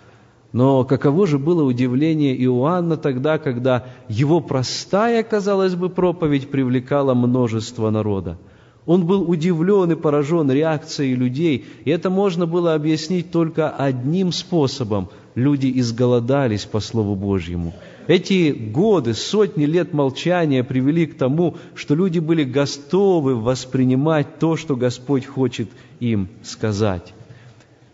но 0.54 0.84
каково 0.84 1.28
же 1.28 1.40
было 1.40 1.64
удивление 1.64 2.36
Иоанна 2.44 2.98
тогда, 2.98 3.38
когда 3.38 3.86
его 4.10 4.42
простая, 4.42 5.24
казалось 5.24 5.76
бы, 5.76 5.90
проповедь 5.90 6.50
привлекала 6.50 7.14
множество 7.14 7.90
народа. 7.90 8.38
Он 8.86 9.06
был 9.06 9.30
удивлен 9.30 9.92
и 9.92 9.96
поражен 9.96 10.52
реакцией 10.52 11.16
людей, 11.16 11.66
и 11.86 11.92
это 11.92 12.10
можно 12.10 12.48
было 12.48 12.74
объяснить 12.74 13.32
только 13.32 13.70
одним 13.70 14.32
способом. 14.32 15.10
Люди 15.36 15.72
изголодались 15.76 16.66
по 16.66 16.82
Слову 16.82 17.16
Божьему. 17.16 17.74
Эти 18.08 18.52
годы, 18.52 19.14
сотни 19.14 19.66
лет 19.66 19.94
молчания 19.94 20.64
привели 20.64 21.06
к 21.06 21.16
тому, 21.18 21.56
что 21.76 21.96
люди 21.96 22.20
были 22.20 22.44
готовы 22.44 23.36
воспринимать 23.36 24.40
то, 24.40 24.58
что 24.58 24.76
Господь 24.76 25.26
хочет 25.26 25.70
им 26.02 26.28
сказать. 26.44 27.14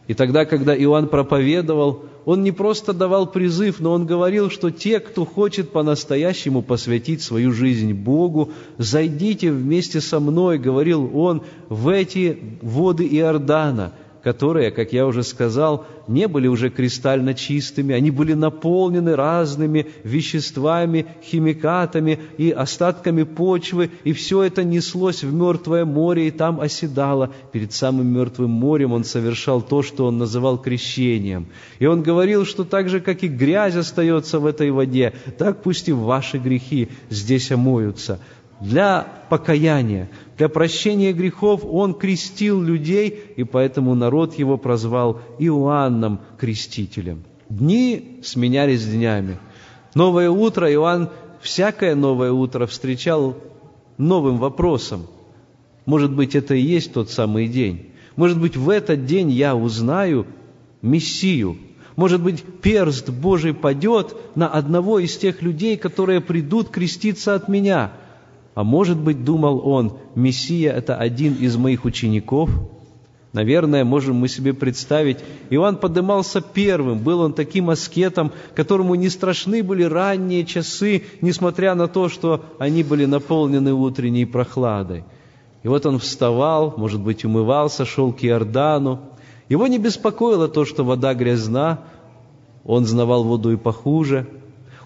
И 0.08 0.16
тогда, 0.16 0.46
когда 0.46 0.76
Иоанн 0.76 1.10
проповедовал, 1.10 2.06
он 2.27 2.43
не 2.43 2.51
просто 2.51 2.91
давал 2.91 3.31
призыв, 3.31 3.79
но 3.79 3.93
он 3.93 4.05
говорил, 4.05 4.50
что 4.50 4.69
те, 4.69 5.00
кто 5.00 5.24
хочет 5.24 5.72
по-настоящему 5.72 6.62
посвятить 6.62 7.22
свою 7.22 7.53
жизнь 7.53 7.93
Богу, 7.93 8.51
зайдите 8.77 9.50
вместе 9.50 10.01
со 10.01 10.19
мной, 10.19 10.57
говорил 10.57 11.10
он, 11.17 11.43
в 11.69 11.88
эти 11.88 12.38
воды 12.62 13.07
Иордана– 13.07 13.93
которые, 14.27 14.72
как 14.72 14.91
я 14.91 15.07
уже 15.07 15.24
сказал, 15.24 15.86
не 16.10 16.27
были 16.27 16.48
уже 16.48 16.69
кристально 16.69 17.34
чистыми, 17.34 17.96
они 17.96 18.12
были 18.12 18.34
наполнены 18.34 19.15
разными 19.15 19.88
веществами, 20.03 21.05
химикатами 21.24 22.19
и 22.38 22.51
остатками 22.51 23.24
почвы, 23.24 23.89
и 24.03 24.12
все 24.12 24.43
это 24.43 24.65
неслось 24.65 25.24
в 25.24 25.34
мертвое 25.34 25.86
море 25.86 26.27
и 26.27 26.31
там 26.31 26.60
оседало. 26.60 27.31
Перед 27.53 27.72
самым 27.72 28.07
мертвым 28.07 28.50
морем 28.50 28.91
он 28.91 29.05
совершал 29.05 29.62
то, 29.62 29.81
что 29.81 30.07
он 30.07 30.17
называл 30.17 30.57
крещением. 30.57 31.48
И 31.79 31.86
он 31.86 32.03
говорил, 32.03 32.46
что 32.46 32.65
так 32.65 32.89
же, 32.89 33.00
как 33.00 33.24
и 33.24 33.29
грязь 33.29 33.77
остается 33.77 34.39
в 34.39 34.46
этой 34.46 34.72
воде, 34.72 35.13
так 35.38 35.63
пусть 35.63 35.88
и 35.88 35.93
ваши 35.93 36.38
грехи 36.38 36.89
здесь 37.10 37.50
омоются 37.50 38.19
для 38.60 39.08
покаяния, 39.30 40.10
для 40.38 40.50
прощения 40.50 41.14
грехов 41.14 41.62
Он 41.64 41.94
крестил 41.94 42.62
людей, 42.62 43.34
и 43.36 43.44
поэтому 43.44 43.96
народ 43.96 44.38
его 44.38 44.58
прозвал 44.58 45.22
Иоанном 45.40 46.20
Крестителем. 46.40 47.24
Дни 47.50 48.20
сменялись 48.24 48.86
днями. 48.86 49.38
Новое 49.94 50.30
утро 50.30 50.72
Иоанн 50.72 51.10
всякое 51.42 51.96
новое 51.96 52.32
утро 52.32 52.66
встречал 52.66 53.36
новым 53.98 54.38
вопросом. 54.38 55.08
Может 55.86 56.14
быть, 56.14 56.36
это 56.36 56.56
и 56.56 56.62
есть 56.62 56.94
тот 56.94 57.10
самый 57.10 57.48
день. 57.48 57.92
Может 58.16 58.40
быть, 58.40 58.58
в 58.58 58.70
этот 58.70 59.06
день 59.06 59.32
я 59.32 59.56
узнаю 59.56 60.26
Мессию. 60.82 61.58
Может 61.96 62.22
быть, 62.22 62.44
перст 62.62 63.10
Божий 63.10 63.54
падет 63.54 64.16
на 64.36 64.48
одного 64.48 65.00
из 65.00 65.18
тех 65.18 65.42
людей, 65.42 65.78
которые 65.78 66.22
придут 66.22 66.70
креститься 66.70 67.36
от 67.36 67.48
меня– 67.48 67.92
а 68.58 68.64
может 68.64 68.98
быть, 68.98 69.24
думал 69.24 69.62
он, 69.70 70.00
Мессия– 70.16 70.74
это 70.76 70.96
один 70.96 71.36
из 71.36 71.56
моих 71.58 71.86
учеников? 71.86 72.50
Наверное, 73.32 73.86
можем 73.86 74.16
мы 74.16 74.28
себе 74.28 74.52
представить, 74.52 75.20
Иоанн 75.52 75.76
поднимался 75.76 76.42
первым, 76.42 76.98
был 76.98 77.20
он 77.20 77.34
таким 77.34 77.70
аскетом, 77.70 78.32
которому 78.56 78.96
не 78.96 79.10
страшны 79.10 79.62
были 79.62 79.84
ранние 79.84 80.44
часы, 80.44 81.04
несмотря 81.22 81.76
на 81.76 81.88
то, 81.88 82.10
что 82.10 82.46
они 82.58 82.82
были 82.82 83.06
наполнены 83.06 83.74
утренней 83.74 84.26
прохладой. 84.26 85.04
И 85.62 85.68
вот 85.68 85.86
он 85.86 86.00
вставал, 86.00 86.74
может 86.78 87.00
быть, 87.00 87.26
умывался, 87.26 87.86
шел 87.86 88.12
к 88.12 88.24
Иордану. 88.24 89.02
Его 89.50 89.68
не 89.68 89.78
беспокоило 89.78 90.48
то, 90.48 90.66
что 90.66 90.84
вода 90.84 91.14
грязна, 91.14 91.82
он 92.66 92.88
знавал 92.88 93.24
воду 93.24 93.52
и 93.52 93.56
похуже– 93.56 94.26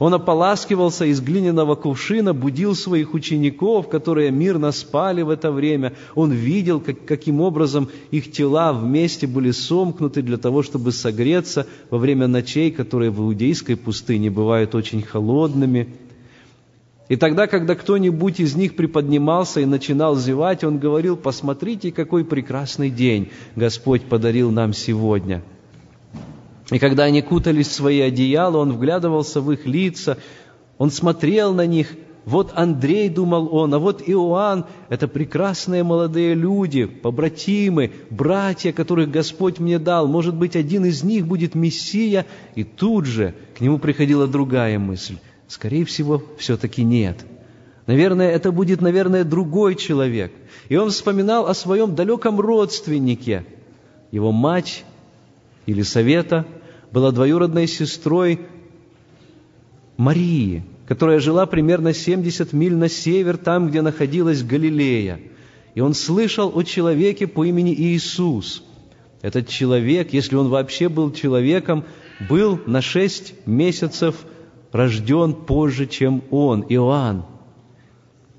он 0.01 0.15
ополаскивался 0.15 1.05
из 1.05 1.21
глиняного 1.21 1.75
кувшина, 1.75 2.33
будил 2.33 2.73
своих 2.73 3.13
учеников, 3.13 3.87
которые 3.87 4.31
мирно 4.31 4.71
спали 4.71 5.21
в 5.21 5.29
это 5.29 5.51
время. 5.51 5.93
Он 6.15 6.31
видел, 6.31 6.79
как, 6.79 7.05
каким 7.05 7.39
образом 7.39 7.87
их 8.09 8.31
тела 8.31 8.73
вместе 8.73 9.27
были 9.27 9.51
сомкнуты 9.51 10.23
для 10.23 10.37
того, 10.37 10.63
чтобы 10.63 10.91
согреться 10.91 11.67
во 11.91 11.99
время 11.99 12.25
ночей, 12.25 12.71
которые 12.71 13.11
в 13.11 13.19
иудейской 13.19 13.77
пустыне 13.77 14.31
бывают 14.31 14.73
очень 14.73 15.03
холодными. 15.03 15.93
И 17.07 17.15
тогда, 17.15 17.45
когда 17.45 17.75
кто-нибудь 17.75 18.39
из 18.39 18.55
них 18.55 18.75
приподнимался 18.75 19.59
и 19.59 19.65
начинал 19.65 20.15
зевать, 20.15 20.63
он 20.63 20.79
говорил, 20.79 21.15
посмотрите, 21.15 21.91
какой 21.91 22.25
прекрасный 22.25 22.89
день 22.89 23.29
Господь 23.55 24.01
подарил 24.05 24.49
нам 24.49 24.73
сегодня– 24.73 25.43
и 26.71 26.79
когда 26.79 27.03
они 27.03 27.21
кутались 27.21 27.67
в 27.67 27.73
свои 27.73 27.99
одеяла, 27.99 28.57
он 28.57 28.71
вглядывался 28.71 29.41
в 29.41 29.51
их 29.51 29.65
лица, 29.65 30.17
он 30.77 30.89
смотрел 30.89 31.53
на 31.53 31.67
них 31.67 31.95
Вот 32.23 32.51
Андрей, 32.53 33.09
думал 33.09 33.49
он, 33.51 33.73
а 33.73 33.79
вот 33.79 34.03
Иоанн– 34.05 34.65
это 34.89 35.07
прекрасные 35.07 35.83
молодые 35.83 36.35
люди, 36.35 36.85
побратимы, 36.85 37.91
братья, 38.11 38.71
которых 38.71 39.09
Господь 39.09 39.59
мне 39.59 39.79
дал. 39.79 40.07
Может 40.07 40.35
быть, 40.35 40.55
один 40.55 40.85
из 40.85 41.03
них 41.03 41.25
будет 41.25 41.55
Мессия. 41.55 42.27
И 42.53 42.63
тут 42.63 43.05
же 43.05 43.33
к 43.57 43.61
нему 43.61 43.79
приходила 43.79 44.27
другая 44.27 44.77
мысль. 44.77 45.17
Скорее 45.47 45.83
всего, 45.83 46.21
все-таки 46.37 46.83
нет. 46.83 47.25
Наверное, 47.87 48.29
это 48.29 48.51
будет, 48.51 48.81
наверное, 48.81 49.23
другой 49.23 49.73
человек. 49.73 50.31
И 50.69 50.75
он 50.75 50.91
вспоминал 50.91 51.47
о 51.47 51.55
своем 51.55 51.95
далеком 51.95 52.39
родственнике. 52.39 53.45
Его 54.11 54.31
мать 54.31 54.85
Елисавета 55.65 56.45
была 56.91 57.11
двоюродной 57.11 57.67
сестрой 57.67 58.39
Марии, 59.97 60.63
которая 60.87 61.19
жила 61.19 61.45
примерно 61.45 61.93
70 61.93 62.53
миль 62.53 62.75
на 62.75 62.89
север, 62.89 63.37
там, 63.37 63.69
где 63.69 63.81
находилась 63.81 64.43
Галилея. 64.43 65.21
И 65.73 65.79
он 65.79 65.93
слышал 65.93 66.51
о 66.55 66.63
человеке 66.63 67.27
по 67.27 67.45
имени 67.45 67.73
Иисус. 67.73 68.63
Этот 69.21 69.47
человек, 69.47 70.11
если 70.11 70.35
он 70.35 70.49
вообще 70.49 70.89
был 70.89 71.11
человеком, 71.11 71.85
был 72.29 72.59
на 72.65 72.81
шесть 72.81 73.35
месяцев 73.45 74.25
рожден 74.71 75.33
позже, 75.33 75.85
чем 75.85 76.23
он, 76.31 76.65
Иоанн. 76.67 77.25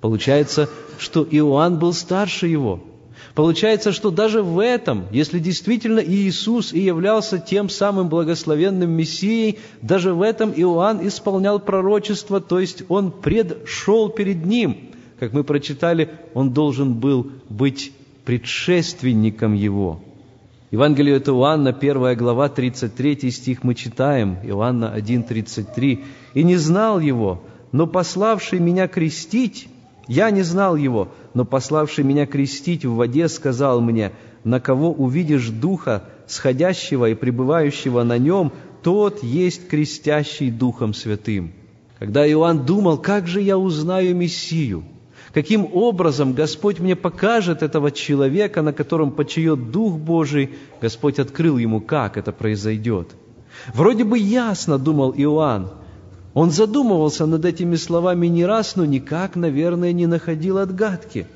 Получается, 0.00 0.68
что 0.98 1.26
Иоанн 1.30 1.78
был 1.78 1.92
старше 1.92 2.48
его– 2.48 2.80
Получается, 3.34 3.92
что 3.92 4.10
даже 4.10 4.42
в 4.42 4.58
этом, 4.58 5.06
если 5.10 5.38
действительно 5.38 6.00
Иисус 6.00 6.74
и 6.74 6.80
являлся 6.80 7.38
тем 7.38 7.70
самым 7.70 8.08
благословенным 8.08 8.90
Мессией, 8.90 9.58
даже 9.80 10.12
в 10.12 10.20
этом 10.20 10.52
Иоанн 10.54 11.06
исполнял 11.06 11.58
пророчество, 11.58 12.40
то 12.40 12.58
есть 12.58 12.84
он 12.88 13.10
предшел 13.10 14.10
перед 14.10 14.44
ним. 14.44 14.90
Как 15.18 15.32
мы 15.32 15.44
прочитали, 15.44 16.10
он 16.34 16.52
должен 16.52 16.94
был 16.94 17.32
быть 17.48 17.92
предшественником 18.26 19.54
его. 19.54 20.00
Евангелие 20.70 21.16
от 21.16 21.28
Иоанна, 21.28 21.70
1 21.70 22.16
глава, 22.16 22.48
33 22.50 23.30
стих 23.30 23.62
мы 23.62 23.74
читаем, 23.74 24.38
Иоанна 24.42 24.92
1,33. 24.94 26.04
«И 26.34 26.42
не 26.42 26.56
знал 26.56 27.00
его, 27.00 27.42
но 27.72 27.86
пославший 27.86 28.58
меня 28.58 28.88
крестить, 28.88 29.68
я 30.06 30.30
не 30.30 30.42
знал 30.42 30.76
его, 30.76 31.08
но 31.34 31.44
пославший 31.44 32.04
меня 32.04 32.26
крестить 32.26 32.84
в 32.84 32.94
воде 32.94 33.28
сказал 33.28 33.80
мне, 33.80 34.12
на 34.44 34.60
кого 34.60 34.92
увидишь 34.92 35.48
Духа, 35.48 36.04
сходящего 36.26 37.10
и 37.10 37.14
пребывающего 37.14 38.02
на 38.02 38.18
нем, 38.18 38.52
тот 38.82 39.22
есть 39.22 39.68
крестящий 39.68 40.50
Духом 40.50 40.94
Святым. 40.94 41.52
Когда 41.98 42.28
Иоанн 42.28 42.66
думал, 42.66 42.98
как 42.98 43.28
же 43.28 43.40
я 43.40 43.56
узнаю 43.56 44.16
Мессию, 44.16 44.84
каким 45.32 45.68
образом 45.72 46.34
Господь 46.34 46.80
мне 46.80 46.96
покажет 46.96 47.62
этого 47.62 47.92
человека, 47.92 48.60
на 48.62 48.72
котором 48.72 49.12
почает 49.12 49.70
Дух 49.70 49.98
Божий, 49.98 50.50
Господь 50.80 51.18
открыл 51.18 51.58
ему, 51.58 51.80
как 51.80 52.16
это 52.16 52.32
произойдет. 52.32 53.08
Вроде 53.72 54.02
бы 54.04 54.18
ясно, 54.18 54.78
думал 54.78 55.14
Иоанн, 55.16 55.70
он 56.34 56.50
задумывался 56.50 57.26
над 57.26 57.44
этими 57.44 57.76
словами 57.76 58.26
не 58.26 58.46
раз, 58.46 58.76
но 58.76 58.84
никак, 58.84 59.36
наверное, 59.36 59.92
не 59.92 60.06
находил 60.06 60.58
отгадки. 60.58 61.26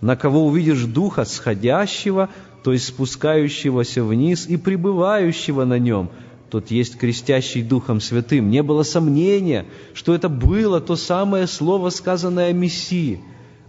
На 0.00 0.16
кого 0.16 0.46
увидишь 0.46 0.84
Духа 0.84 1.24
сходящего, 1.24 2.30
то 2.64 2.72
есть 2.72 2.86
спускающегося 2.86 4.02
вниз 4.02 4.46
и 4.48 4.56
пребывающего 4.56 5.64
на 5.64 5.78
нем, 5.78 6.10
тот 6.50 6.70
есть 6.72 6.98
крестящий 6.98 7.62
Духом 7.62 8.00
Святым. 8.00 8.50
Не 8.50 8.62
было 8.62 8.82
сомнения, 8.82 9.66
что 9.94 10.14
это 10.14 10.28
было 10.28 10.80
то 10.80 10.96
самое 10.96 11.46
слово, 11.46 11.90
сказанное 11.90 12.50
о 12.50 12.52
Мессии. 12.52 13.20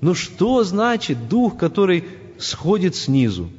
Но 0.02 0.16
что 0.16 0.64
значит 0.64 1.30
Дух, 1.30 1.58
который 1.58 2.06
сходит 2.40 2.96
снизу? 2.96 3.50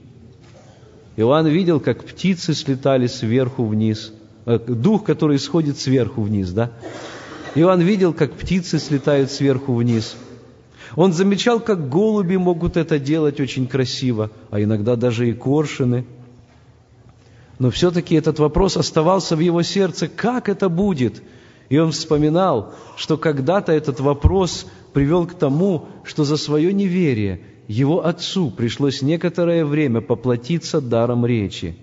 Иоанн 1.17 1.47
видел, 1.47 1.79
как 1.79 2.05
птицы 2.05 2.53
слетали 2.53 3.07
сверху 3.07 3.65
вниз. 3.65 4.13
Э, 4.45 4.59
дух, 4.59 5.05
который 5.05 5.39
сходит 5.39 5.79
сверху 5.79 6.23
вниз, 6.23 6.51
да? 6.51 6.73
Иоанн 7.55 7.81
видел, 7.81 8.13
как 8.13 8.33
птицы 8.33 8.79
слетают 8.79 9.31
сверху 9.31 9.75
вниз. 9.75 10.17
Он 10.97 11.13
замечал, 11.13 11.61
как 11.61 11.89
голуби 11.89 12.37
могут 12.37 12.77
это 12.77 12.99
делать 12.99 13.41
очень 13.41 13.67
красиво, 13.67 14.31
а 14.51 14.61
иногда 14.61 14.97
даже 14.97 15.29
и 15.29 15.33
коршины. 15.33 16.05
Но 17.59 17.71
все-таки 17.71 18.15
этот 18.15 18.39
вопрос 18.39 18.77
оставался 18.77 19.37
в 19.37 19.41
его 19.41 19.63
сердце, 19.63 20.09
как 20.09 20.49
это 20.49 20.69
будет? 20.69 21.23
И 21.69 21.79
он 21.79 21.93
вспоминал, 21.93 22.75
что 22.97 23.17
когда-то 23.17 23.73
этот 23.73 24.01
вопрос 24.01 24.67
привел 24.93 25.27
к 25.27 25.35
тому, 25.35 25.87
что 26.05 26.25
за 26.25 26.37
свое 26.37 26.73
неверие 26.73 27.41
его 27.69 28.05
отцу 28.05 28.51
пришлось 28.51 29.03
некоторое 29.03 29.65
время 29.65 30.01
поплатиться 30.01 30.81
даром 30.81 31.25
речи. 31.25 31.77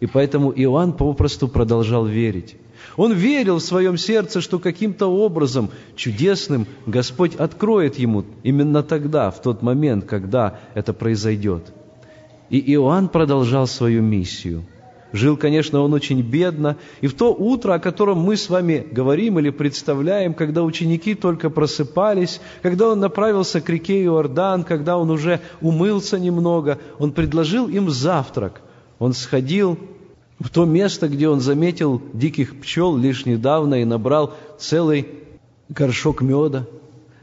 И 0.00 0.06
поэтому 0.06 0.52
Иоанн 0.52 0.92
попросту 0.92 1.48
продолжал 1.48 2.06
верить. 2.06 2.56
Он 2.96 3.12
верил 3.12 3.58
в 3.58 3.62
своем 3.62 3.96
сердце, 3.96 4.40
что 4.40 4.58
каким-то 4.58 5.06
образом 5.06 5.70
чудесным 5.96 6.66
Господь 6.86 7.34
откроет 7.36 7.98
ему 7.98 8.24
именно 8.42 8.82
тогда, 8.82 9.30
в 9.30 9.40
тот 9.40 9.62
момент, 9.62 10.04
когда 10.04 10.58
это 10.74 10.92
произойдет. 10.92 11.72
И 12.50 12.72
Иоанн 12.74 13.08
продолжал 13.08 13.66
свою 13.66 14.02
миссию. 14.02 14.64
Жил, 15.12 15.36
конечно, 15.36 15.80
он 15.80 15.92
очень 15.92 16.22
бедно. 16.22 16.76
И 17.00 17.06
в 17.06 17.14
то 17.14 17.32
утро, 17.32 17.74
о 17.74 17.78
котором 17.78 18.18
мы 18.18 18.36
с 18.36 18.50
вами 18.50 18.84
говорим 18.90 19.38
или 19.38 19.50
представляем, 19.50 20.34
когда 20.34 20.64
ученики 20.64 21.14
только 21.14 21.50
просыпались, 21.50 22.40
когда 22.62 22.88
он 22.88 22.98
направился 22.98 23.60
к 23.60 23.68
реке 23.68 24.02
Иордан, 24.02 24.64
когда 24.64 24.98
он 24.98 25.10
уже 25.10 25.40
умылся 25.60 26.18
немного, 26.18 26.78
он 26.98 27.12
предложил 27.12 27.68
им 27.68 27.90
завтрак. 27.90 28.60
Он 28.98 29.12
сходил 29.12 29.78
в 30.38 30.50
то 30.50 30.64
место, 30.64 31.08
где 31.08 31.28
он 31.28 31.40
заметил 31.40 32.02
диких 32.12 32.60
пчел 32.60 32.96
лишь 32.96 33.26
недавно 33.26 33.80
и 33.80 33.84
набрал 33.84 34.34
целый 34.58 35.08
горшок 35.68 36.20
меда. 36.20 36.66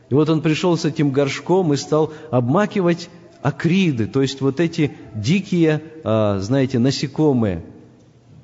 И 0.10 0.14
вот 0.14 0.30
он 0.30 0.42
пришел 0.42 0.78
с 0.78 0.86
этим 0.86 1.12
горшком 1.12 1.74
и 1.74 1.78
стал 1.78 2.12
обмакивать 2.32 3.10
акриды, 3.42 4.08
то 4.08 4.22
есть 4.22 4.42
вот 4.42 4.60
эти 4.60 4.92
дикие, 5.16 5.82
а, 6.04 6.40
знаете, 6.40 6.80
насекомые, 6.80 7.64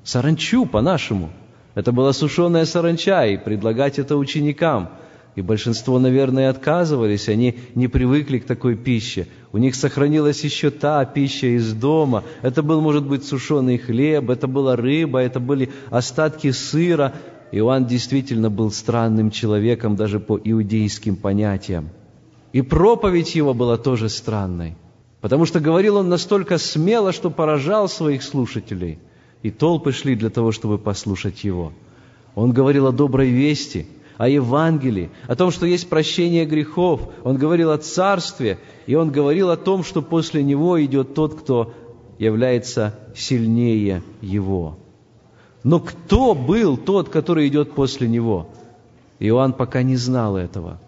саранчу 0.02 0.66
по-нашему. 0.66 1.30
Это 1.74 1.92
была 1.92 2.12
сушеная 2.12 2.64
саранча, 2.64 3.26
и 3.26 3.36
предлагать 3.36 3.98
это 3.98 4.16
ученикам– 4.16 4.90
и 5.38 5.40
большинство, 5.40 6.00
наверное, 6.00 6.50
отказывались, 6.50 7.28
они 7.28 7.54
не 7.76 7.86
привыкли 7.86 8.38
к 8.38 8.44
такой 8.44 8.74
пище. 8.74 9.28
У 9.52 9.58
них 9.58 9.74
сохранилась 9.74 10.44
еще 10.44 10.70
та 10.70 11.04
пища 11.04 11.46
из 11.56 11.72
дома. 11.72 12.24
Это 12.42 12.62
был, 12.62 12.80
может 12.80 13.06
быть, 13.06 13.24
сушеный 13.24 13.78
хлеб, 13.78 14.28
это 14.28 14.46
была 14.46 14.76
рыба, 14.76 15.20
это 15.20 15.40
были 15.40 15.70
остатки 15.90 16.50
сыра. 16.50 17.14
Иоанн 17.50 17.86
действительно 17.86 18.50
был 18.50 18.70
странным 18.70 19.30
человеком 19.30 19.96
даже 19.96 20.20
по 20.20 20.38
иудейским 20.38 21.16
понятиям. 21.16 21.88
И 22.52 22.60
проповедь 22.60 23.34
его 23.34 23.54
была 23.54 23.78
тоже 23.78 24.10
странной, 24.10 24.76
потому 25.22 25.46
что 25.46 25.60
говорил 25.60 25.96
он 25.96 26.10
настолько 26.10 26.58
смело, 26.58 27.12
что 27.12 27.30
поражал 27.30 27.88
своих 27.88 28.22
слушателей. 28.22 28.98
И 29.42 29.50
толпы 29.50 29.92
шли 29.92 30.14
для 30.14 30.30
того, 30.30 30.52
чтобы 30.52 30.78
послушать 30.78 31.44
его. 31.44 31.72
Он 32.34 32.52
говорил 32.52 32.86
о 32.86 32.92
доброй 32.92 33.30
вести– 33.30 33.86
о 34.18 34.28
Евангелии, 34.28 35.10
о 35.28 35.36
том, 35.36 35.52
что 35.52 35.64
есть 35.64 35.88
прощение 35.88 36.44
грехов. 36.44 37.00
Он 37.22 37.36
говорил 37.36 37.70
о 37.70 37.78
Царстве, 37.78 38.58
и 38.86 38.96
он 38.96 39.10
говорил 39.10 39.48
о 39.48 39.56
том, 39.56 39.84
что 39.84 40.02
после 40.02 40.42
него 40.42 40.84
идет 40.84 41.14
тот, 41.14 41.40
кто 41.40 41.72
является 42.18 42.98
сильнее 43.14 44.02
его. 44.20 44.76
Но 45.62 45.78
кто 45.78 46.34
был 46.34 46.76
тот, 46.76 47.08
который 47.10 47.46
идет 47.46 47.72
после 47.72 48.08
него? 48.08 48.48
Иоанн 49.20 49.52
пока 49.52 49.82
не 49.82 49.96
знал 49.96 50.36
этого. 50.36 50.80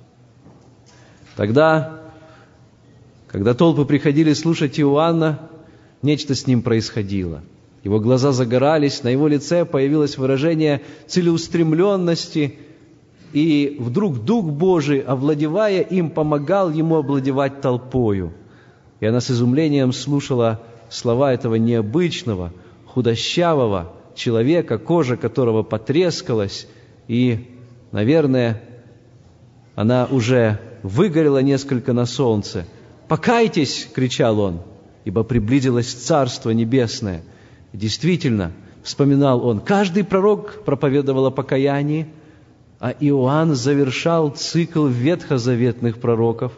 Тогда, 1.37 2.01
когда 3.29 3.55
толпы 3.55 3.85
приходили 3.85 4.33
слушать 4.33 4.81
Иоанна, 4.81 5.51
нечто 6.03 6.35
с 6.35 6.49
ним 6.49 6.63
происходило. 6.63 7.43
Его 7.85 8.01
глаза 8.01 8.33
загорались, 8.33 9.05
на 9.05 9.09
его 9.09 9.29
лице 9.29 9.65
появилось 9.65 10.19
выражение 10.19 10.83
целеустремленности– 11.07 12.59
и 13.33 13.77
вдруг 13.79 14.25
Дух 14.25 14.47
Божий, 14.47 15.01
овладевая 15.01 15.83
им, 15.83 16.11
помогал 16.11 16.71
ему 16.71 16.97
овладевать 16.97 17.61
толпою. 17.61 18.33
И 18.99 19.07
она 19.07 19.21
с 19.21 19.31
изумлением 19.31 19.93
слушала 19.93 20.61
слова 20.89 21.33
этого 21.33 21.55
необычного, 21.55 22.53
худощавого 22.87 23.93
человека, 24.15 24.79
кожа 24.79 25.17
которого 25.17 25.63
потрескалась, 25.63 26.67
и, 27.07 27.49
наверное, 27.93 28.63
она 29.77 30.07
уже 30.11 30.59
выгорела 30.83 31.39
несколько 31.39 31.93
на 31.93 32.07
солнце. 32.07 32.67
«Покайтесь!»— 33.09 33.89
кричал 33.95 34.41
он, 34.41 34.61
ибо 35.05 35.23
приблизилось 35.23 35.93
Царство 35.93 36.51
Небесное. 36.51 37.23
И 37.73 37.77
действительно, 37.77 38.53
вспоминал 38.83 39.47
он, 39.47 39.61
каждый 39.61 40.05
пророк 40.05 40.65
проповедовал 40.65 41.27
о 41.27 41.31
покаянии– 41.31 42.07
а 42.81 42.95
Иоанн 42.99 43.55
завершал 43.55 44.31
цикл 44.31 44.87
ветхозаветных 44.87 45.99
пророков. 45.99 46.53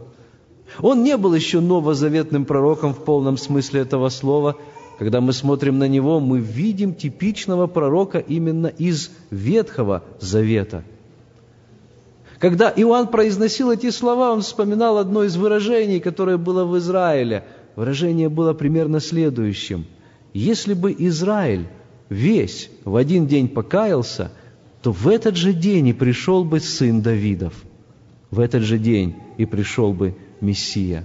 Он 0.81 1.03
не 1.03 1.17
был 1.17 1.35
еще 1.35 1.61
новозаветным 1.61 2.45
пророком 2.45 2.95
в 2.95 3.05
полном 3.05 3.37
смысле 3.37 3.81
этого 3.81 4.09
слова. 4.09 4.57
Когда 5.01 5.21
мы 5.21 5.33
смотрим 5.33 5.79
на 5.79 5.89
него, 5.89 6.21
мы 6.21 6.39
видим 6.39 6.95
типичного 6.95 7.67
пророка 7.67 8.19
именно 8.21 8.69
из 8.69 9.11
Ветхого 9.31 10.05
Завета. 10.21 10.85
Когда 12.39 12.73
Иоанн 12.75 13.09
произносил 13.09 13.73
эти 13.73 13.91
слова, 13.91 14.33
он 14.33 14.43
вспоминал 14.43 14.99
одно 14.99 15.25
из 15.25 15.37
выражений, 15.37 15.99
которое 15.99 16.39
было 16.39 16.65
в 16.65 16.79
Израиле. 16.79 17.45
Выражение 17.75 18.29
было 18.29 18.53
примерно 18.53 19.01
следующим. 19.01 19.87
Если 20.35 20.75
бы 20.75 20.95
Израиль 20.97 21.67
весь 22.09 22.71
в 22.85 22.95
один 22.95 23.27
день 23.27 23.49
покаялся– 23.49 24.31
то 24.83 24.91
в 24.91 25.09
этот 25.09 25.37
же 25.37 25.53
день 25.53 25.89
и 25.89 25.93
пришел 25.93 26.45
бы 26.45 26.61
сын 26.61 27.01
Давидов. 27.01 27.55
В 28.31 28.41
этот 28.41 28.63
же 28.63 28.79
день 28.79 29.15
и 29.39 29.47
пришел 29.47 29.93
бы 29.93 30.17
Мессия. 30.41 31.05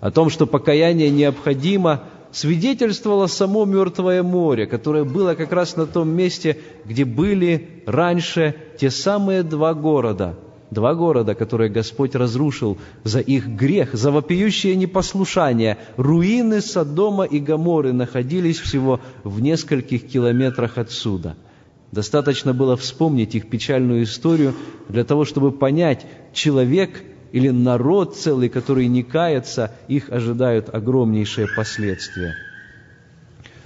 О 0.00 0.10
том, 0.12 0.30
что 0.30 0.46
покаяние 0.46 1.10
необходимо, 1.10 2.04
свидетельствовало 2.30 3.26
само 3.26 3.64
Мертвое 3.64 4.22
море, 4.22 4.66
которое 4.66 5.02
было 5.02 5.34
как 5.34 5.52
раз 5.52 5.76
на 5.76 5.86
том 5.86 6.08
месте, 6.10 6.58
где 6.84 7.04
были 7.04 7.82
раньше 7.86 8.54
те 8.78 8.90
самые 8.90 9.42
два 9.42 9.74
города, 9.74 10.38
два 10.70 10.94
города, 10.94 11.34
которые 11.34 11.70
Господь 11.70 12.14
разрушил 12.14 12.78
за 13.02 13.18
их 13.18 13.48
грех, 13.48 13.94
за 13.94 14.12
вопиющее 14.12 14.76
непослушание. 14.76 15.78
Руины 15.96 16.60
Содома 16.60 17.24
и 17.24 17.40
Гоморы 17.40 17.92
находились 17.92 18.60
всего 18.60 19.00
в 19.24 19.40
нескольких 19.40 20.06
километрах 20.06 20.78
отсюда– 20.78 21.34
Достаточно 21.92 22.52
было 22.52 22.76
вспомнить 22.76 23.34
их 23.34 23.48
печальную 23.48 24.02
историю 24.02 24.54
для 24.88 25.04
того, 25.04 25.24
чтобы 25.24 25.52
понять, 25.52 26.06
человек 26.32 27.02
или 27.32 27.48
народ 27.48 28.16
целый, 28.16 28.48
который 28.48 28.86
не 28.88 29.02
кается, 29.02 29.74
их 29.88 30.10
ожидают 30.10 30.74
огромнейшие 30.74 31.48
последствия. 31.56 32.34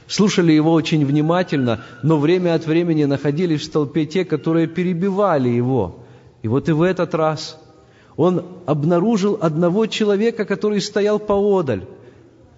Слушали 0.07 0.53
его 0.53 0.73
очень 0.73 1.05
внимательно, 1.05 1.85
но 2.03 2.19
время 2.19 2.55
от 2.55 2.67
времени 2.67 3.05
находились 3.05 3.63
в 3.63 3.65
столпе 3.65 4.05
те, 4.05 4.25
которые 4.25 4.67
перебивали 4.67 5.49
его. 5.49 6.05
И 6.43 6.49
вот 6.49 6.69
и 6.69 6.73
в 6.73 6.83
этот 6.83 7.15
раз 7.15 7.59
он 8.17 8.45
обнаружил 8.67 9.39
одного 9.41 9.87
человека, 9.87 10.45
который 10.45 10.81
стоял 10.81 11.19
поодаль 11.19 11.87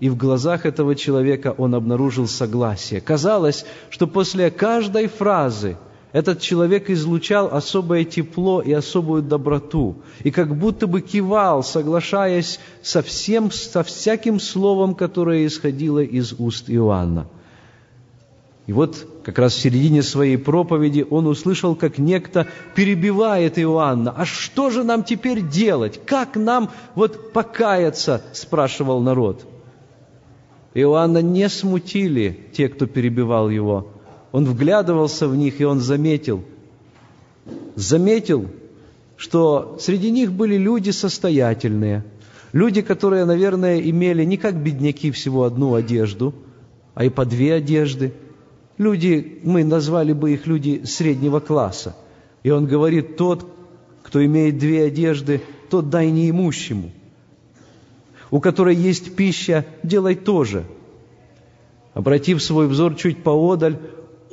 и 0.01 0.09
в 0.09 0.17
глазах 0.17 0.67
этого 0.67 0.95
человека 0.95 1.55
он 1.57 1.75
обнаружил 1.75 2.27
согласие. 2.27 3.01
Казалось, 3.01 3.65
что 3.91 4.07
после 4.07 4.51
каждой 4.51 5.07
фразы 5.07 5.77
этот 6.13 6.41
человек 6.41 6.91
излучал 6.91 7.49
особое 7.53 8.05
тепло 8.05 8.61
и 8.61 8.73
особую 8.73 9.23
доброту, 9.23 9.97
и 10.23 10.31
как 10.31 10.57
будто 10.57 10.87
бы 10.87 11.01
кивал, 11.01 11.65
соглашаясь 11.65 12.61
со, 12.83 13.03
всем, 13.03 13.51
со 13.51 13.83
всяким 13.83 14.39
словом, 14.39 14.95
которое 14.95 15.47
исходило 15.47 15.99
из 15.99 16.33
уст 16.39 16.71
Иоанна. 16.71 17.27
И 18.67 18.73
вот 18.73 19.07
как 19.25 19.39
раз 19.39 19.55
в 19.55 19.61
середине 19.61 20.03
своей 20.03 20.39
проповеди 20.39 21.07
он 21.09 21.27
услышал, 21.27 21.75
как 21.75 21.99
некто 21.99 22.47
перебивает 22.75 23.59
Иоанна. 23.59 24.15
«А 24.17 24.25
что 24.25 24.71
же 24.71 24.85
нам 24.85 25.05
теперь 25.05 25.43
делать? 25.43 26.01
Как 26.07 26.37
нам 26.37 26.71
вот 26.95 27.33
покаяться?»– 27.33 28.23
спрашивал 28.33 29.01
народ. 29.01 29.45
Иоанна 30.75 31.23
не 31.23 31.49
смутили 31.49 32.37
те, 32.53 32.69
кто 32.69 32.87
перебивал 32.87 33.49
его. 33.49 33.89
Он 34.33 34.45
вглядывался 34.45 35.29
в 35.29 35.37
них, 35.37 35.61
и 35.61 35.65
он 35.65 35.81
заметил, 35.81 36.43
заметил, 37.77 38.49
что 39.17 39.77
среди 39.81 40.11
них 40.11 40.33
были 40.33 40.57
люди 40.57 40.91
состоятельные, 40.91 42.05
люди, 42.53 42.83
которые, 42.83 43.25
наверное, 43.25 43.81
имели 43.81 44.25
не 44.25 44.37
как 44.37 44.57
бедняки 44.57 45.13
всего 45.13 45.45
одну 45.45 45.75
одежду, 45.75 46.35
а 46.95 47.05
и 47.05 47.09
по 47.09 47.25
две 47.25 47.55
одежды. 47.55 48.13
Люди, 48.77 49.39
мы 49.45 49.63
назвали 49.63 50.13
бы 50.13 50.33
их 50.33 50.49
люди 50.49 50.83
среднего 50.85 51.39
класса. 51.39 51.95
И 52.43 52.51
он 52.51 52.67
говорит, 52.67 53.17
тот, 53.17 53.47
кто 54.03 54.25
имеет 54.25 54.59
две 54.59 54.85
одежды, 54.87 55.41
тот 55.71 55.91
дай 55.91 56.11
неимущему– 56.11 56.91
у 58.35 58.41
которой 58.41 58.75
есть 58.75 59.15
пища, 59.15 59.65
делай 59.85 60.17
тоже. 60.17 60.65
Обратив 61.93 62.43
свой 62.43 62.67
взор 62.67 62.97
чуть 62.97 63.23
поодаль, 63.23 63.79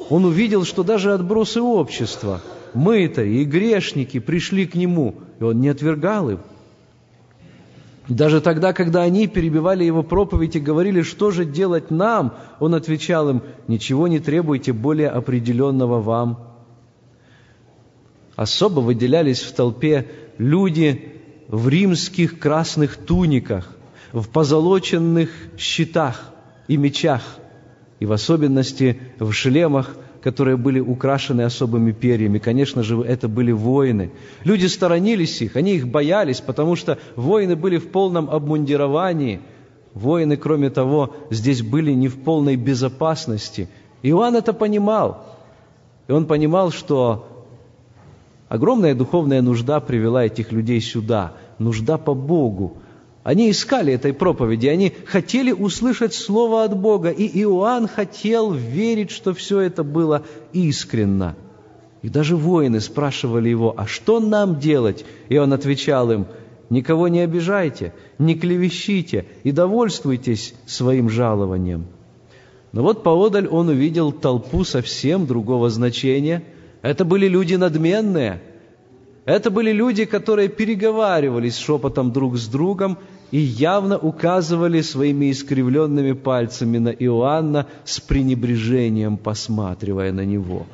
он 0.10 0.26
увидел, 0.26 0.66
что 0.66 0.82
даже 0.82 1.14
отбросы 1.14 1.62
общества, 1.62 2.42
мытари 2.74 3.42
и 3.42 3.44
грешники 3.44 4.18
пришли 4.18 4.66
к 4.66 4.74
нему, 4.74 5.14
и 5.40 5.44
он 5.44 5.62
не 5.62 5.70
отвергал 5.70 6.32
их. 6.32 6.40
Даже 8.08 8.42
тогда, 8.42 8.74
когда 8.74 9.04
они 9.04 9.28
перебивали 9.28 9.84
его 9.84 10.02
проповедь 10.02 10.56
и 10.56 10.60
говорили, 10.60 11.04
что 11.04 11.30
же 11.30 11.46
делать 11.46 11.92
нам, 11.92 12.34
он 12.60 12.74
отвечал 12.74 13.30
им, 13.30 13.44
ничего 13.68 14.08
не 14.08 14.18
требуйте 14.18 14.74
более 14.74 15.10
определенного 15.10 16.02
вам. 16.02 16.40
Особо 18.36 18.80
выделялись 18.80 19.44
в 19.44 19.54
толпе 19.54 20.08
люди 20.40 21.22
в 21.48 21.70
римских 21.70 22.40
красных 22.40 22.98
туниках, 22.98 23.78
в 24.12 24.28
позолоченных 24.30 25.30
щитах 25.58 26.32
и 26.68 26.78
мечах, 26.78 27.22
и 28.00 28.06
в 28.06 28.12
особенности 28.12 29.00
в 29.20 29.32
шлемах, 29.32 29.96
которые 30.22 30.58
были 30.58 30.80
украшены 30.80 31.42
особыми 31.42 31.92
перьями. 31.92 32.40
Конечно 32.40 32.84
же, 32.84 33.02
это 33.02 33.28
были 33.28 33.52
воины. 33.52 34.12
Люди 34.44 34.68
сторонились 34.68 35.42
их, 35.42 35.56
они 35.56 35.76
их 35.76 35.88
боялись, 35.88 36.42
потому 36.42 36.76
что 36.76 37.00
воины 37.16 37.56
были 37.56 37.78
в 37.78 37.90
полном 37.90 38.30
обмундировании. 38.30 39.42
Воины, 39.94 40.38
кроме 40.38 40.70
того, 40.70 41.16
здесь 41.32 41.62
были 41.62 41.92
не 41.92 42.08
в 42.08 42.24
полной 42.24 42.56
безопасности. 42.56 43.68
Иоанн 44.04 44.36
это 44.36 44.54
понимал. 44.54 45.26
И 46.08 46.12
он 46.12 46.26
понимал, 46.26 46.72
что 46.72 47.46
огромная 48.48 48.96
духовная 48.96 49.42
нужда 49.42 49.80
привела 49.80 50.26
этих 50.26 50.52
людей 50.52 50.82
сюда, 50.82 51.34
нужда 51.58 51.98
по 51.98 52.14
Богу, 52.14 52.78
они 53.24 53.52
искали 53.52 53.94
этой 53.94 54.14
проповеди, 54.14 54.68
они 54.68 54.94
хотели 55.06 55.52
услышать 55.52 56.14
Слово 56.14 56.64
от 56.64 56.76
Бога, 56.76 57.10
и 57.10 57.28
Иоанн 57.42 57.88
хотел 57.88 58.52
верить, 58.52 59.12
что 59.12 59.34
все 59.34 59.60
это 59.60 59.84
было 59.84 60.24
искренно. 60.54 61.36
И 62.02 62.10
даже 62.10 62.36
воины 62.36 62.80
спрашивали 62.80 63.50
его, 63.50 63.76
а 63.78 63.86
что 63.86 64.20
нам 64.20 64.60
делать? 64.60 65.06
И 65.30 65.38
он 65.38 65.54
отвечал 65.54 66.12
им, 66.12 66.26
никого 66.72 67.10
не 67.10 67.20
обижайте, 67.20 67.94
не 68.18 68.34
клевещите 68.34 69.26
и 69.44 69.52
довольствуйтесь 69.52 70.56
своим 70.66 71.08
жалованием. 71.08 71.86
Но 72.72 72.82
вот 72.82 73.04
поодаль 73.04 73.48
он 73.48 73.70
увидел 73.70 74.12
толпу 74.12 74.64
совсем 74.64 75.28
другого 75.28 75.70
значения. 75.70 76.42
Это 76.82 77.06
были 77.06 77.28
люди 77.28 77.54
надменные– 77.54 78.42
это 79.26 79.52
были 79.52 79.72
люди, 79.72 80.06
которые 80.06 80.50
переговаривались 80.50 81.58
шепотом 81.58 82.12
друг 82.12 82.38
с 82.38 82.48
другом 82.48 82.98
и 83.32 83.40
явно 83.40 83.98
указывали 83.98 84.82
своими 84.82 85.32
искривленными 85.32 86.12
пальцами 86.12 86.78
на 86.78 86.90
Иоанна 86.90 87.68
с 87.86 88.00
пренебрежением, 88.00 89.18
посматривая 89.18 90.12
на 90.12 90.26
него. 90.26 90.68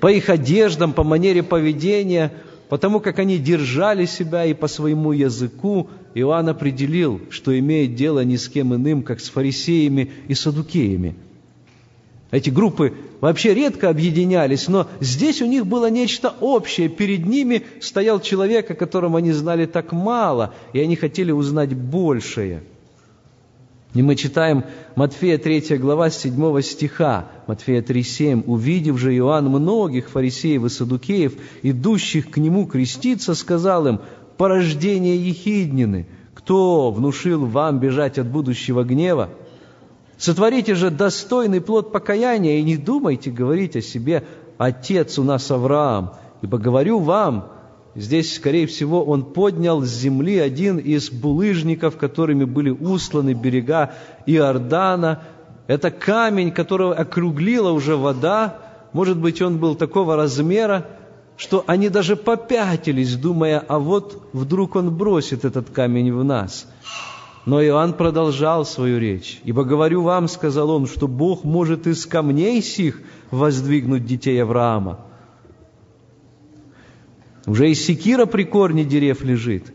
По 0.00 0.08
их 0.10 0.28
одеждам, 0.28 0.92
по 0.92 1.04
манере 1.04 1.42
поведения, 1.42 2.32
потому 2.68 3.00
как 3.00 3.18
они 3.18 3.38
держали 3.38 4.06
себя 4.06 4.44
и 4.44 4.54
по 4.54 4.66
своему 4.66 5.12
языку, 5.12 5.88
Иоанн 6.14 6.48
определил, 6.48 7.20
что 7.30 7.56
имеет 7.56 7.94
дело 7.94 8.24
ни 8.24 8.36
с 8.36 8.48
кем 8.48 8.74
иным, 8.74 9.02
как 9.02 9.20
с 9.20 9.28
фарисеями 9.28 10.10
и 10.26 10.34
садукеями– 10.34 11.14
эти 12.30 12.48
группы 12.48 12.94
вообще 13.20 13.54
редко 13.54 13.88
объединялись, 13.88 14.68
но 14.68 14.86
здесь 15.00 15.42
у 15.42 15.46
них 15.46 15.66
было 15.66 15.90
нечто 15.90 16.32
общее. 16.40 16.88
Перед 16.88 17.26
ними 17.26 17.64
стоял 17.80 18.20
человек, 18.20 18.70
о 18.70 18.74
котором 18.74 19.16
они 19.16 19.32
знали 19.32 19.66
так 19.66 19.92
мало, 19.92 20.54
и 20.72 20.80
они 20.80 20.94
хотели 20.94 21.32
узнать 21.32 21.74
большее. 21.74 22.62
И 23.92 24.02
мы 24.02 24.14
читаем 24.14 24.62
Матфея 24.94 25.38
3 25.38 25.78
глава 25.78 26.10
7 26.10 26.60
стиха, 26.62 27.26
Матфея 27.48 27.82
3,7. 27.82 28.44
«Увидев 28.46 28.98
же 28.98 29.16
Иоанн 29.16 29.48
многих 29.48 30.10
фарисеев 30.10 30.64
и 30.64 30.68
садукеев, 30.68 31.32
идущих 31.62 32.30
к 32.30 32.36
нему 32.36 32.66
креститься, 32.66 33.34
сказал 33.34 33.88
им, 33.88 34.00
порождение 34.36 35.16
ехиднины, 35.16 36.06
кто 36.34 36.92
внушил 36.92 37.44
вам 37.46 37.80
бежать 37.80 38.18
от 38.18 38.28
будущего 38.28 38.84
гнева?» 38.84 39.30
Сотворите 40.20 40.74
же 40.74 40.90
достойный 40.90 41.62
плод 41.62 41.92
покаяния 41.92 42.58
и 42.58 42.62
не 42.62 42.76
думайте 42.76 43.30
говорить 43.30 43.74
о 43.74 43.80
себе 43.80 44.24
«Отец 44.58 45.18
у 45.18 45.24
нас 45.24 45.50
Авраам», 45.50 46.12
ибо 46.42 46.58
говорю 46.58 46.98
вам, 46.98 47.52
здесь, 47.94 48.36
скорее 48.36 48.66
всего, 48.66 49.02
он 49.02 49.24
поднял 49.24 49.80
с 49.80 49.88
земли 49.88 50.36
один 50.36 50.76
из 50.76 51.10
булыжников, 51.10 51.96
которыми 51.96 52.44
были 52.44 52.68
усланы 52.68 53.32
берега 53.32 53.94
Иордана. 54.26 55.22
Это 55.66 55.90
камень, 55.90 56.50
которого 56.50 56.94
округлила 56.94 57.70
уже 57.70 57.96
вода, 57.96 58.58
может 58.92 59.16
быть, 59.16 59.40
он 59.40 59.56
был 59.56 59.74
такого 59.74 60.16
размера, 60.16 60.86
что 61.38 61.64
они 61.66 61.88
даже 61.88 62.14
попятились, 62.14 63.16
думая, 63.16 63.64
а 63.66 63.78
вот 63.78 64.28
вдруг 64.34 64.76
он 64.76 64.94
бросит 64.94 65.46
этот 65.46 65.70
камень 65.70 66.12
в 66.12 66.22
нас. 66.24 66.66
Но 67.46 67.62
Иоанн 67.62 67.94
продолжал 67.94 68.64
свою 68.66 68.98
речь. 68.98 69.40
«Ибо 69.44 69.64
говорю 69.64 70.02
вам,— 70.02 70.28
сказал 70.28 70.70
он,— 70.70 70.86
что 70.88 71.08
Бог 71.08 71.44
может 71.44 71.86
из 71.86 72.04
камней 72.06 72.62
сих 72.62 73.00
воздвигнуть 73.30 74.04
детей 74.04 74.42
Авраама. 74.42 75.00
Уже 77.46 77.70
и 77.70 77.74
секира 77.74 78.26
при 78.26 78.44
корне 78.44 78.84
дерев 78.84 79.24
лежит. 79.24 79.72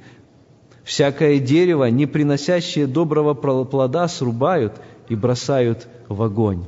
Всякое 0.83 1.39
дерево, 1.39 1.85
не 1.85 2.05
приносящее 2.05 2.85
доброго 2.85 3.33
плода, 3.33 4.07
срубают 4.07 4.73
и 5.09 5.15
бросают 5.15 5.87
в 6.07 6.21
огонь». 6.21 6.65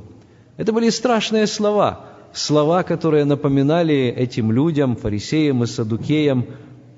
Это 0.56 0.72
были 0.72 0.90
страшные 0.90 1.46
слова, 1.46 2.06
слова, 2.32 2.82
которые 2.82 3.24
напоминали 3.24 4.12
этим 4.16 4.50
людям, 4.50 4.96
фарисеям 4.96 5.62
и 5.62 5.66
садукеям, 5.66 6.46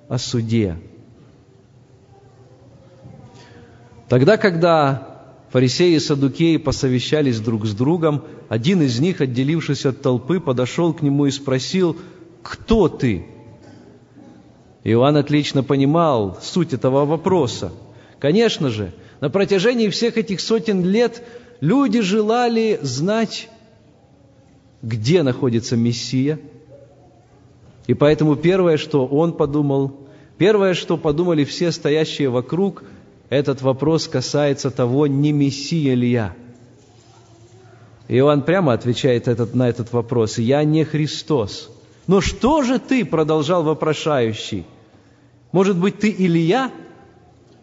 о 0.08 0.18
суде. 0.18 0.76
Тогда, 4.10 4.36
когда 4.36 5.22
фарисеи 5.50 5.94
и 5.94 6.00
садукеи 6.00 6.56
посовещались 6.56 7.38
друг 7.38 7.64
с 7.64 7.72
другом, 7.72 8.24
один 8.48 8.82
из 8.82 8.98
них, 8.98 9.20
отделившись 9.20 9.86
от 9.86 10.02
толпы, 10.02 10.40
подошел 10.40 10.92
к 10.92 11.00
нему 11.00 11.26
и 11.26 11.30
спросил, 11.30 11.96
«Кто 12.42 12.88
ты?» 12.88 13.24
Иоанн 14.82 15.16
отлично 15.16 15.62
понимал 15.62 16.36
суть 16.42 16.72
этого 16.72 17.04
вопроса. 17.04 17.70
Конечно 18.18 18.70
же, 18.70 18.92
на 19.20 19.30
протяжении 19.30 19.88
всех 19.88 20.18
этих 20.18 20.40
сотен 20.40 20.84
лет 20.84 21.22
люди 21.60 22.00
желали 22.00 22.80
знать 22.82 23.48
где 24.82 25.22
находится 25.22 25.76
Мессия. 25.76 26.40
И 27.86 27.94
поэтому 27.94 28.34
первое, 28.34 28.76
что 28.76 29.06
он 29.06 29.34
подумал, 29.34 30.08
первое, 30.36 30.74
что 30.74 30.96
подумали 30.96 31.44
все 31.44 31.70
стоящие 31.70 32.28
вокруг, 32.28 32.82
этот 33.30 33.62
вопрос 33.62 34.08
касается 34.08 34.70
того, 34.70 35.06
не 35.06 35.32
Мессия 35.32 35.94
ли 35.94 36.10
я. 36.10 36.34
Иоанн 38.08 38.42
прямо 38.42 38.72
отвечает 38.72 39.28
этот, 39.28 39.54
на 39.54 39.68
этот 39.68 39.92
вопрос, 39.92 40.38
«Я 40.38 40.64
не 40.64 40.84
Христос». 40.84 41.70
«Но 42.08 42.20
что 42.20 42.62
же 42.62 42.80
ты?»– 42.80 43.04
продолжал 43.06 43.62
вопрошающий. 43.62 44.66
«Может 45.52 45.78
быть, 45.78 46.00
ты 46.00 46.12
Илья?» 46.18 46.72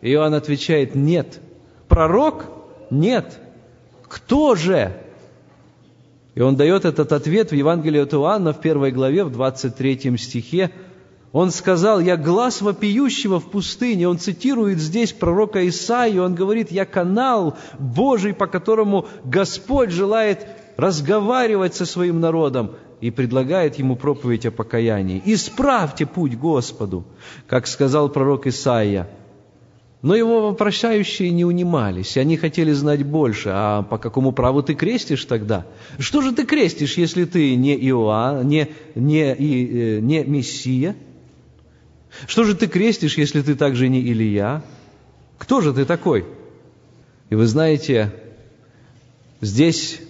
Иоанн 0.02 0.34
отвечает, 0.34 0.96
«Нет». 0.96 1.42
«Пророк?» 1.90 2.46
«Нет». 2.90 3.40
«Кто 4.08 4.56
же?» 4.56 4.96
И 6.34 6.40
он 6.40 6.56
дает 6.56 6.86
этот 6.86 7.12
ответ 7.12 7.52
в 7.52 7.56
Евангелии 7.56 8.00
от 8.00 8.14
Иоанна 8.14 8.54
в 8.54 8.62
первой 8.62 8.92
главе, 8.92 9.26
в 9.26 9.32
23 9.32 10.18
стихе. 10.18 10.72
Он 11.34 11.52
сказал, 11.52 12.00
«Я 12.00 12.16
глаз 12.16 12.62
вопиющего 12.62 13.40
в 13.40 13.52
пустыне». 13.52 14.08
Он 14.08 14.18
цитирует 14.18 14.80
здесь 14.80 15.12
пророка 15.12 15.68
Исаию. 15.68 16.24
Он 16.24 16.36
говорит, 16.36 16.72
«Я 16.72 16.86
канал 16.86 17.58
Божий, 17.78 18.34
по 18.34 18.48
которому 18.48 19.08
Господь 19.26 19.92
желает 19.92 20.48
разговаривать 20.78 21.76
со 21.76 21.86
своим 21.86 22.20
народом» 22.20 22.72
и 23.00 23.12
предлагает 23.12 23.76
ему 23.76 23.96
проповедь 23.96 24.48
о 24.48 24.52
покаянии. 24.52 25.22
«Исправьте 25.26 26.08
путь 26.08 26.36
Господу», 26.36 27.06
как 27.46 27.68
сказал 27.68 28.10
пророк 28.10 28.48
Исаия. 28.48 29.08
Но 30.02 30.16
его 30.16 30.42
вопросающие 30.42 31.32
не 31.32 31.44
унимались, 31.44 32.18
они 32.18 32.38
хотели 32.38 32.72
знать 32.72 33.04
больше. 33.04 33.50
А 33.52 33.82
по 33.82 33.98
какому 33.98 34.32
праву 34.32 34.62
ты 34.62 34.76
крестишь 34.76 35.26
тогда? 35.26 35.66
Что 35.98 36.22
же 36.22 36.32
ты 36.34 36.46
крестишь, 36.46 36.98
если 36.98 37.26
ты 37.26 37.56
не 37.56 37.76
Иоанн, 37.90 38.48
не, 38.48 38.70
не, 38.96 39.34
и, 39.34 39.98
э, 39.98 40.00
не 40.00 40.24
Мессия? 40.24 40.96
Что 42.26 42.44
же 42.44 42.56
ты 42.56 42.68
крестишь, 42.68 43.18
если 43.18 43.42
ты 43.42 43.56
также 43.56 43.90
не 43.90 44.02
Илия? 44.02 44.64
Кто 45.38 45.62
же 45.62 45.74
ты 45.74 45.86
такой? 45.86 46.26
И 47.30 47.36
вы 47.36 47.46
знаете, 47.46 48.14
здесь 49.42 50.02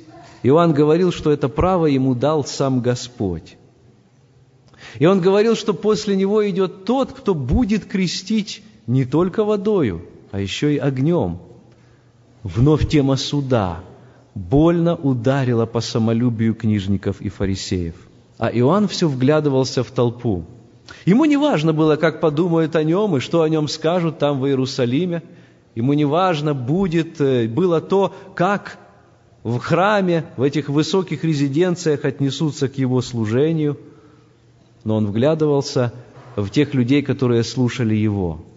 Иоанн 0.43 0.74
говорил, 0.74 1.12
что 1.12 1.32
это 1.32 1.50
право 1.50 1.88
ему 1.88 2.15
дал 2.15 2.46
сам 2.46 2.82
Господь. 2.82 3.58
И 5.00 5.06
он 5.06 5.20
говорил, 5.20 5.56
что 5.56 5.74
после 5.74 6.15
него 6.15 6.48
идет 6.50 6.86
тот, 6.86 7.12
кто 7.12 7.34
будет 7.36 7.86
крестить 7.86 8.63
не 8.86 9.06
только 9.06 9.43
водою, 9.43 10.06
а 10.32 10.39
еще 10.39 10.74
и 10.74 10.78
огнем. 10.78 11.39
Вновь 12.43 12.88
тема 12.88 13.17
суда 13.17 13.84
больно 14.34 14.96
ударила 14.96 15.65
по 15.65 15.82
самолюбию 15.82 16.54
книжников 16.54 17.20
и 17.22 17.30
фарисеев. 17.30 17.96
А 18.38 18.50
Иоанн 18.50 18.88
все 18.88 19.10
вглядывался 19.10 19.84
в 19.84 19.91
толпу. 19.91 20.46
Ему 21.06 21.26
не 21.26 21.38
важно 21.38 21.73
было, 21.73 21.95
как 21.95 22.21
подумают 22.21 22.76
о 22.76 22.84
нем 22.84 23.17
и 23.17 23.19
что 23.19 23.41
о 23.41 23.50
нем 23.50 23.67
скажут 23.67 24.19
там 24.19 24.39
в 24.39 24.47
Иерусалиме. 24.47 25.23
Ему 25.76 25.93
не 25.93 26.06
важно 26.06 26.54
будет, 26.54 27.19
э, 27.21 27.47
было 27.47 27.82
то, 27.82 28.13
как 28.36 28.78
в 29.43 29.60
храме, 29.60 30.26
в 30.38 30.43
этих 30.43 30.69
высоких 30.69 31.23
резиденциях 31.23 32.06
отнесутся 32.06 32.67
к 32.67 32.78
его 32.78 33.02
служению. 33.02 33.78
Но 34.84 34.95
он 34.95 35.08
вглядывался 35.08 35.93
в 36.36 36.50
тех 36.50 36.73
людей, 36.73 37.02
которые 37.02 37.43
слушали 37.43 37.95
его– 37.95 38.43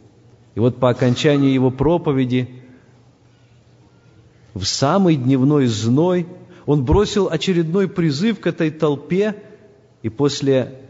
и 0.54 0.60
вот 0.60 0.76
по 0.78 0.90
окончании 0.90 1.52
его 1.52 1.70
проповеди, 1.70 2.48
в 4.54 4.64
самый 4.64 5.16
дневной 5.16 5.66
зной, 5.66 6.26
он 6.66 6.84
бросил 6.84 7.28
очередной 7.30 7.88
призыв 7.88 8.40
к 8.40 8.46
этой 8.46 8.70
толпе, 8.70 9.36
и 10.02 10.08
после 10.08 10.80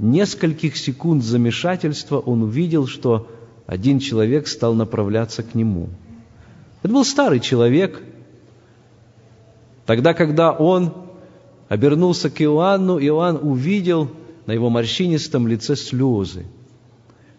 нескольких 0.00 0.76
секунд 0.76 1.22
замешательства 1.22 2.18
он 2.18 2.42
увидел, 2.42 2.86
что 2.86 3.28
один 3.66 3.98
человек 4.00 4.48
стал 4.48 4.74
направляться 4.74 5.42
к 5.42 5.54
нему. 5.54 5.88
Это 6.82 6.92
был 6.92 7.04
старый 7.04 7.40
человек. 7.40 8.02
Тогда, 9.86 10.14
когда 10.14 10.52
он 10.52 10.94
обернулся 11.68 12.30
к 12.30 12.40
Иоанну, 12.42 12.98
Иоанн 12.98 13.38
увидел 13.42 14.10
на 14.46 14.52
его 14.52 14.70
морщинистом 14.70 15.46
лице 15.46 15.76
слезы. 15.76 16.46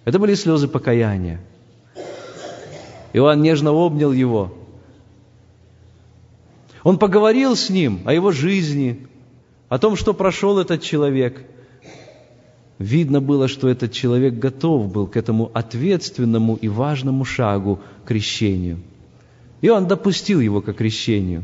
Это 0.06 0.20
были 0.20 0.36
слезы 0.36 0.68
покаяния. 0.68 1.42
Иоанн 3.14 3.42
нежно 3.42 3.72
обнял 3.72 4.12
его. 4.12 4.54
Он 6.84 6.98
поговорил 6.98 7.56
с 7.56 7.70
ним 7.70 8.02
о 8.06 8.14
его 8.14 8.32
жизни, 8.32 9.08
о 9.70 9.78
том, 9.78 9.96
что 9.96 10.14
прошел 10.14 10.60
этот 10.60 10.82
человек. 10.82 11.46
Видно 12.82 13.22
было, 13.22 13.48
что 13.48 13.68
этот 13.68 13.92
человек 13.92 14.34
готов 14.34 14.92
был 14.92 15.08
к 15.08 15.16
этому 15.16 15.52
ответственному 15.54 16.56
и 16.56 16.68
важному 16.68 17.26
шагу 17.26 17.80
крещению. 18.06 18.80
И 19.62 19.70
он 19.70 19.88
допустил 19.88 20.40
его 20.40 20.62
к 20.62 20.74
крещению. 20.74 21.44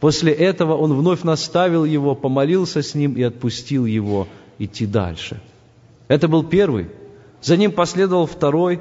После 0.00 0.32
этого 0.32 0.76
он 0.76 0.92
вновь 0.92 1.22
наставил 1.22 1.84
его, 1.84 2.14
помолился 2.14 2.82
с 2.82 2.94
ним 2.94 3.14
и 3.14 3.22
отпустил 3.22 3.86
его 3.86 4.28
идти 4.58 4.86
дальше. 4.86 5.40
Это 6.08 6.28
был 6.28 6.44
первый. 6.44 6.88
За 7.40 7.56
ним 7.56 7.72
последовал 7.72 8.26
второй, 8.26 8.80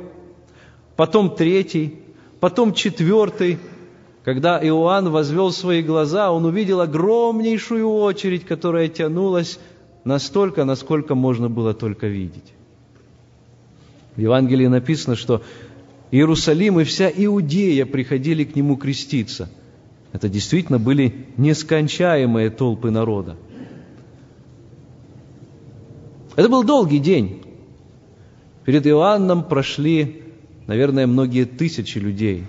потом 0.97 1.36
третий, 1.36 1.99
Потом 2.45 2.73
четвертый, 2.73 3.58
когда 4.23 4.60
Иоанн 4.63 5.10
возвел 5.10 5.51
свои 5.51 5.81
глаза, 5.81 6.31
он 6.31 6.45
увидел 6.45 6.81
огромнейшую 6.81 7.89
очередь, 7.89 8.45
которая 8.45 8.88
тянулась 8.88 9.60
настолько, 10.06 10.63
насколько 10.63 11.15
можно 11.15 11.50
было 11.50 11.74
только 11.74 12.08
видеть. 12.08 12.54
В 14.15 14.22
Евангелии 14.22 14.68
написано, 14.68 15.15
что 15.18 15.41
Иерусалим 16.12 16.80
и 16.80 16.86
вся 16.86 17.10
Иудея 17.10 17.86
приходили 17.86 18.46
к 18.46 18.56
нему 18.56 18.78
креститься. 18.78 19.50
Это 20.13 20.30
действительно 20.30 20.80
были 20.80 21.26
нескончаемые 21.36 22.50
толпы 22.50 22.91
народа. 22.91 23.36
Это 26.38 26.48
был 26.48 26.63
долгий 26.63 27.00
день. 27.00 27.41
Перед 28.63 28.88
Иоанном 28.88 29.44
прошли 29.44 30.22
наверное, 30.68 31.08
многие 31.08 31.46
тысячи 31.46 31.98
людей. 31.98 32.46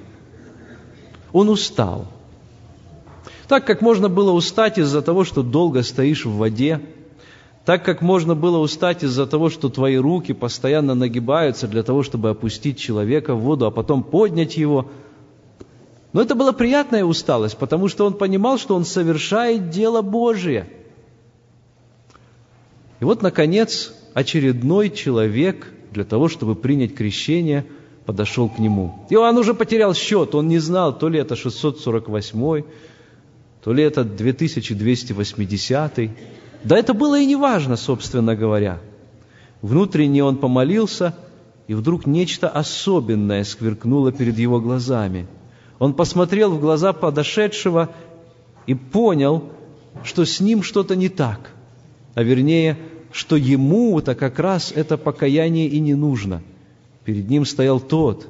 Он 1.32 1.48
устал. 1.48 2.06
Так 3.48 3.66
как 3.66 3.80
можно 3.80 4.08
было 4.08 4.32
устать 4.32 4.78
из-за 4.78 5.02
того, 5.02 5.24
что 5.24 5.42
долго 5.42 5.82
стоишь 5.82 6.24
в 6.24 6.36
воде, 6.36 6.80
так 7.66 7.84
как 7.84 8.00
можно 8.00 8.34
было 8.34 8.58
устать 8.58 9.02
из-за 9.02 9.26
того, 9.26 9.50
что 9.50 9.68
твои 9.68 9.96
руки 9.96 10.32
постоянно 10.32 10.94
нагибаются 10.94 11.68
для 11.68 11.82
того, 11.82 12.02
чтобы 12.02 12.30
опустить 12.30 12.78
человека 12.78 13.34
в 13.34 13.40
воду, 13.40 13.66
а 13.66 13.70
потом 13.70 14.02
поднять 14.02 14.56
его. 14.56 14.88
Но 16.14 16.22
это 16.22 16.34
была 16.34 16.52
приятная 16.52 17.04
усталость, 17.04 17.58
потому 17.58 17.88
что 17.88 18.06
он 18.06 18.14
понимал, 18.14 18.56
что 18.56 18.74
он 18.74 18.86
совершает 18.86 19.68
дело 19.68 20.00
Божие. 20.00 20.66
И 23.00 23.04
вот, 23.04 23.20
наконец, 23.20 23.92
очередной 24.14 24.88
человек 24.88 25.70
для 25.90 26.04
того, 26.04 26.28
чтобы 26.28 26.54
принять 26.54 26.94
крещение– 26.94 27.66
подошел 28.06 28.48
к 28.48 28.58
нему. 28.58 28.94
Иоанн 29.10 29.36
уже 29.36 29.52
потерял 29.52 29.92
счет, 29.92 30.34
он 30.34 30.48
не 30.48 30.58
знал, 30.58 30.96
то 30.96 31.08
ли 31.08 31.18
это 31.18 31.36
648, 31.36 32.64
то 33.62 33.72
ли 33.72 33.82
это 33.82 34.04
2280. 34.04 36.10
Да 36.64 36.76
это 36.76 36.94
было 36.94 37.18
и 37.18 37.26
не 37.26 37.36
важно, 37.36 37.76
собственно 37.76 38.34
говоря. 38.34 38.78
Внутренне 39.62 40.24
он 40.24 40.36
помолился, 40.36 41.14
и 41.68 41.74
вдруг 41.74 42.06
нечто 42.06 42.48
особенное 42.48 43.44
скверкнуло 43.44 44.12
перед 44.12 44.38
его 44.38 44.60
глазами. 44.60 45.26
Он 45.78 45.94
посмотрел 45.94 46.52
в 46.52 46.60
глаза 46.60 46.92
подошедшего 46.92 47.90
и 48.66 48.74
понял, 48.74 49.44
что 50.04 50.24
с 50.24 50.40
ним 50.40 50.62
что-то 50.62 50.96
не 50.96 51.08
так, 51.08 51.50
а 52.14 52.22
вернее, 52.22 52.78
что 53.12 53.36
ему-то 53.36 54.14
как 54.14 54.38
раз 54.38 54.72
это 54.74 54.96
покаяние 54.96 55.68
и 55.68 55.80
не 55.80 55.94
нужно. 55.94 56.42
Перед 57.04 57.28
ним 57.28 57.44
стоял 57.44 57.80
тот, 57.80 58.26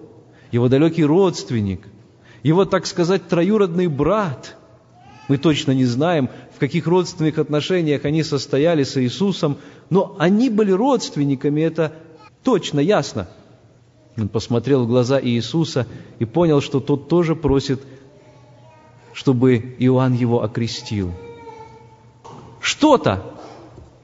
его 0.53 0.69
далекий 0.69 1.05
родственник, 1.05 1.81
его, 2.43 2.65
так 2.65 2.87
сказать, 2.87 3.29
троюродный 3.29 3.89
брат. 3.89 4.56
Мы 5.29 5.39
точно 5.39 5.73
не 5.73 5.85
знаем, 5.85 6.31
в 6.55 6.59
каких 6.59 6.87
родственных 6.87 7.39
отношениях 7.39 8.05
они 8.05 8.23
состояли 8.23 8.85
с 8.85 8.97
Иисусом, 9.01 9.57
но 9.91 10.15
они 10.19 10.51
были 10.51 10.71
родственниками, 10.71 11.63
это 11.63 11.93
точно, 12.45 12.81
ясно. 12.81 13.29
Он 14.17 14.29
посмотрел 14.29 14.85
в 14.85 14.89
глаза 14.89 15.21
Иисуса 15.21 15.87
и 16.19 16.25
понял, 16.25 16.61
что 16.61 16.81
тот 16.81 17.09
тоже 17.09 17.35
просит, 17.35 17.83
чтобы 19.13 19.57
Иоанн 19.79 20.15
его 20.15 20.43
окрестил. 20.43 21.13
Что-то, 22.61 23.35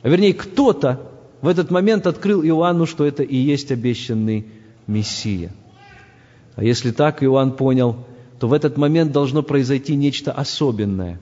а 0.02 0.08
вернее 0.08 0.34
кто-то 0.34 1.12
в 1.40 1.48
этот 1.48 1.70
момент 1.70 2.06
открыл 2.06 2.42
Иоанну, 2.42 2.86
что 2.86 3.04
это 3.04 3.22
и 3.22 3.36
есть 3.36 3.70
обещанный 3.72 4.46
Мессия. 4.86 5.52
А 6.56 6.64
если 6.64 6.90
так 6.90 7.22
Иоанн 7.22 7.52
понял, 7.52 7.96
то 8.42 8.48
в 8.48 8.54
этот 8.54 8.76
момент 8.76 9.12
должно 9.12 9.44
произойти 9.44 9.94
нечто 9.94 10.32
особенное. 10.32 11.20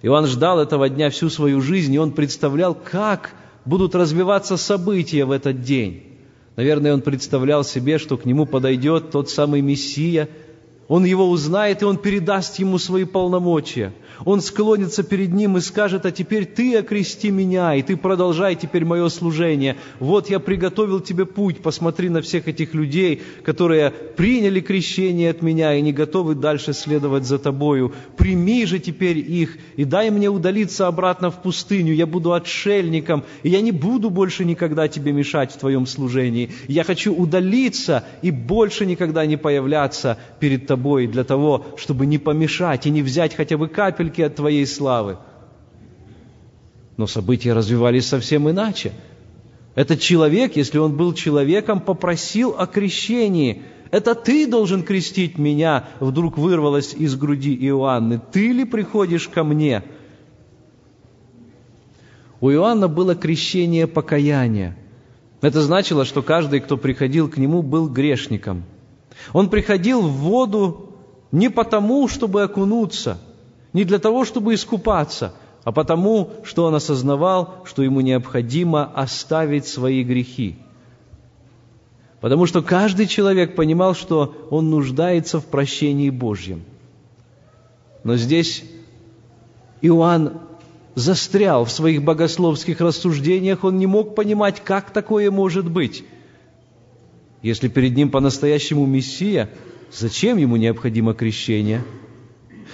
Иоанн 0.00 0.26
ждал 0.26 0.58
этого 0.58 0.88
дня 0.88 1.10
всю 1.10 1.28
свою 1.28 1.60
жизнь, 1.60 1.92
и 1.92 1.98
он 1.98 2.12
представлял, 2.12 2.74
как 2.74 3.34
будут 3.66 3.94
развиваться 3.94 4.56
события 4.56 5.26
в 5.26 5.32
этот 5.32 5.60
день. 5.60 6.02
Наверное, 6.56 6.94
он 6.94 7.02
представлял 7.02 7.62
себе, 7.62 7.98
что 7.98 8.16
к 8.16 8.24
нему 8.24 8.46
подойдет 8.46 9.10
тот 9.10 9.28
самый 9.28 9.60
Мессия– 9.60 10.30
он 10.92 11.06
его 11.06 11.30
узнает, 11.30 11.80
и 11.80 11.86
он 11.86 11.96
передаст 11.96 12.58
ему 12.58 12.76
свои 12.76 13.04
полномочия. 13.04 13.94
Он 14.26 14.42
склонится 14.42 15.02
перед 15.02 15.32
ним 15.32 15.56
и 15.56 15.62
скажет, 15.62 16.04
а 16.04 16.10
теперь 16.10 16.44
ты 16.44 16.76
окрести 16.76 17.30
меня, 17.30 17.74
и 17.74 17.80
ты 17.80 17.96
продолжай 17.96 18.56
теперь 18.56 18.84
мое 18.84 19.08
служение. 19.08 19.78
Вот 20.00 20.28
я 20.28 20.38
приготовил 20.38 21.00
тебе 21.00 21.24
путь, 21.24 21.62
посмотри 21.62 22.10
на 22.10 22.20
всех 22.20 22.46
этих 22.46 22.74
людей, 22.74 23.22
которые 23.42 23.90
приняли 23.90 24.60
крещение 24.60 25.30
от 25.30 25.40
меня 25.40 25.74
и 25.74 25.80
не 25.80 25.94
готовы 25.94 26.34
дальше 26.34 26.74
следовать 26.74 27.24
за 27.24 27.38
тобою. 27.38 27.94
Прими 28.18 28.66
же 28.66 28.78
теперь 28.78 29.16
их, 29.16 29.56
и 29.76 29.84
дай 29.84 30.10
мне 30.10 30.28
удалиться 30.28 30.88
обратно 30.88 31.30
в 31.30 31.40
пустыню. 31.40 31.94
Я 31.94 32.06
буду 32.06 32.34
отшельником, 32.34 33.24
и 33.42 33.48
я 33.48 33.62
не 33.62 33.72
буду 33.72 34.10
больше 34.10 34.44
никогда 34.44 34.88
тебе 34.88 35.12
мешать 35.12 35.52
в 35.52 35.56
твоем 35.56 35.86
служении. 35.86 36.50
Я 36.68 36.84
хочу 36.84 37.14
удалиться 37.14 38.04
и 38.20 38.30
больше 38.30 38.84
никогда 38.84 39.24
не 39.24 39.38
появляться 39.38 40.18
перед 40.38 40.66
тобой 40.66 40.81
тобой 40.82 41.06
для 41.06 41.22
того, 41.22 41.64
чтобы 41.76 42.06
не 42.06 42.18
помешать 42.18 42.86
и 42.86 42.90
не 42.90 43.02
взять 43.02 43.36
хотя 43.36 43.56
бы 43.56 43.68
капельки 43.68 44.20
от 44.22 44.34
твоей 44.34 44.66
славы. 44.66 45.16
Но 46.96 47.06
события 47.06 47.54
развивались 47.54 48.06
совсем 48.06 48.50
иначе. 48.50 48.92
Этот 49.76 50.00
человек, 50.00 50.56
если 50.56 50.78
он 50.78 50.96
был 50.96 51.14
человеком, 51.14 51.80
попросил 51.80 52.54
о 52.58 52.66
крещении. 52.66 53.62
«Это 53.92 54.14
ты 54.14 54.46
должен 54.46 54.82
крестить 54.82 55.38
меня», 55.38 55.84
вдруг 56.00 56.36
вырвалось 56.36 56.94
из 56.94 57.14
груди 57.14 57.54
Иоанны. 57.68 58.20
«Ты 58.32 58.52
ли 58.52 58.64
приходишь 58.64 59.28
ко 59.28 59.44
мне?» 59.44 59.82
У 62.40 62.50
Иоанна 62.50 62.88
было 62.88 63.14
крещение 63.14 63.86
покаяния. 63.86 64.76
Это 65.42 65.62
значило, 65.62 66.04
что 66.04 66.22
каждый, 66.22 66.60
кто 66.60 66.76
приходил 66.76 67.28
к 67.28 67.36
нему, 67.38 67.62
был 67.62 67.88
грешником– 67.88 68.64
он 69.32 69.48
приходил 69.48 70.02
в 70.02 70.12
воду 70.12 70.90
не 71.30 71.48
потому, 71.48 72.08
чтобы 72.08 72.42
окунуться, 72.42 73.18
не 73.72 73.84
для 73.84 73.98
того, 73.98 74.24
чтобы 74.24 74.54
искупаться, 74.54 75.32
а 75.64 75.72
потому, 75.72 76.30
что 76.44 76.64
он 76.64 76.74
осознавал, 76.74 77.62
что 77.64 77.82
ему 77.82 78.00
необходимо 78.00 78.84
оставить 78.84 79.66
свои 79.66 80.02
грехи. 80.02 80.58
Потому 82.20 82.46
что 82.46 82.62
каждый 82.62 83.06
человек 83.06 83.56
понимал, 83.56 83.94
что 83.94 84.34
он 84.50 84.70
нуждается 84.70 85.40
в 85.40 85.46
прощении 85.46 86.10
Божьем. 86.10 86.62
Но 88.04 88.16
здесь 88.16 88.64
Иоанн 89.80 90.40
застрял 90.94 91.64
в 91.64 91.72
своих 91.72 92.02
богословских 92.02 92.80
рассуждениях, 92.80 93.64
он 93.64 93.78
не 93.78 93.86
мог 93.86 94.14
понимать, 94.14 94.62
как 94.62 94.90
такое 94.90 95.30
может 95.30 95.68
быть. 95.70 96.04
Если 97.42 97.66
перед 97.66 97.96
ним 97.96 98.10
по-настоящему 98.10 98.86
Мессия, 98.86 99.50
зачем 99.90 100.36
ему 100.36 100.56
необходимо 100.56 101.12
крещение? 101.12 101.84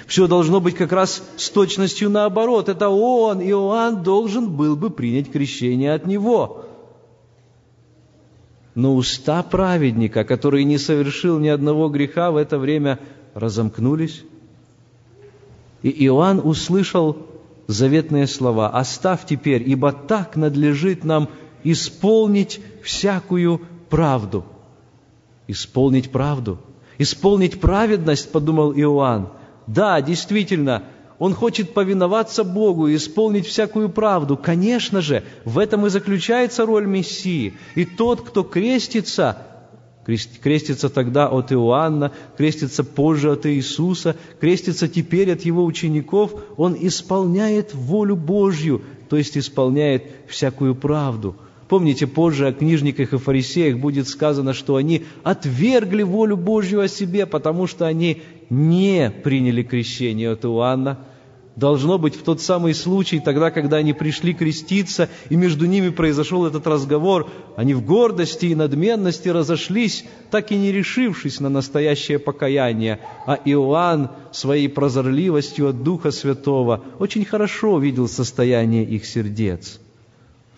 Все 0.07 0.27
должно 0.27 0.61
быть 0.61 0.77
как 0.77 0.93
раз 0.93 1.23
с 1.37 1.49
точностью 1.51 2.11
наоборот. 2.11 2.69
Это 2.69 2.91
он, 2.91 3.41
Иоанн, 3.43 4.03
должен 4.03 4.51
был 4.51 4.77
бы 4.77 4.91
принять 4.91 5.33
крещение 5.33 5.95
от 5.95 6.07
него. 6.07 6.67
Но 8.75 8.95
уста 8.95 9.43
праведника, 9.43 10.25
который 10.25 10.65
не 10.65 10.79
совершил 10.79 11.39
ни 11.39 11.49
одного 11.49 11.89
греха, 11.89 12.31
в 12.31 12.37
это 12.37 12.59
время 12.59 13.01
разомкнулись. 13.35 14.23
И 15.83 16.07
Иоанн 16.07 16.41
услышал 16.45 17.17
заветные 17.67 18.27
слова 18.27 18.69
«Оставь 18.69 19.27
теперь, 19.27 19.69
ибо 19.69 19.93
так 19.93 20.37
надлежит 20.37 21.05
нам 21.05 21.29
исполнить 21.65 22.61
всякую 22.83 23.63
правду» 23.89 24.45
исполнить 25.49 26.13
правду, 26.13 26.61
исполнить 26.99 27.59
праведность, 27.59 28.31
подумал 28.31 28.73
Иоанн. 28.73 29.31
Да, 29.67 30.01
действительно, 30.01 30.85
он 31.19 31.35
хочет 31.35 31.75
повиноваться 31.75 32.45
Богу 32.45 32.87
и 32.87 32.97
исполнить 32.97 33.47
всякую 33.47 33.89
правду. 33.89 34.37
Конечно 34.37 35.01
же, 35.01 35.25
в 35.45 35.59
этом 35.59 35.87
и 35.87 35.91
заключается 35.91 36.65
роль 36.65 36.87
Мессии. 36.87 37.55
И 37.75 37.85
тот, 37.85 38.21
кто 38.23 38.45
крестится, 38.45 39.43
крестится 40.05 40.89
тогда 40.89 41.29
от 41.29 41.53
Иоанна, 41.53 42.13
крестится 42.37 42.85
позже 42.85 43.33
от 43.33 43.47
Иисуса, 43.47 44.17
крестится 44.41 44.87
теперь 44.87 45.33
от 45.33 45.43
его 45.43 45.65
учеников, 45.65 46.33
он 46.57 46.77
исполняет 46.79 47.75
волю 47.75 48.17
Божью, 48.17 48.83
то 49.09 49.17
есть 49.17 49.37
исполняет 49.37 50.05
всякую 50.29 50.75
правду– 50.75 51.37
Помните, 51.69 52.07
позже 52.07 52.49
о 52.49 52.53
книжниках 52.53 53.13
и 53.13 53.19
фарисеях 53.19 53.79
будет 53.79 54.09
сказано, 54.09 54.55
что 54.55 54.77
они 54.77 55.05
отвергли 55.23 56.03
волю 56.03 56.39
Божью 56.39 56.81
о 56.81 56.89
себе, 56.89 57.27
потому 57.27 57.67
что 57.67 57.87
они 57.87 58.23
не 58.49 59.11
приняли 59.11 59.63
крещение 59.63 60.31
от 60.31 60.47
Иоанна. 60.47 60.99
Должно 61.57 61.99
быть 61.99 62.15
в 62.15 62.23
тот 62.23 62.41
самый 62.41 62.73
случай, 62.73 63.19
тогда, 63.19 63.51
когда 63.51 63.79
они 63.79 63.93
пришли 63.93 64.33
креститься, 64.33 65.11
и 65.29 65.37
между 65.37 65.67
ними 65.67 65.91
произошел 65.91 66.47
этот 66.47 66.67
разговор, 66.69 67.29
они 67.57 67.75
в 67.75 67.85
гордости 67.85 68.47
и 68.47 68.55
надменности 68.55 69.29
разошлись, 69.29 70.05
так 70.31 70.53
и 70.53 70.57
не 70.57 70.71
решившись 70.71 71.41
на 71.41 71.49
настоящее 71.49 72.21
покаяние. 72.21 73.01
А 73.27 73.35
Иоанн 73.45 74.11
своей 74.31 74.69
прозорливостью 74.69 75.69
от 75.69 75.83
Духа 75.83 76.13
Святого 76.13 76.85
очень 77.01 77.25
хорошо 77.25 77.79
видел 77.79 78.09
состояние 78.09 78.85
их 78.85 79.05
сердец. 79.05 79.81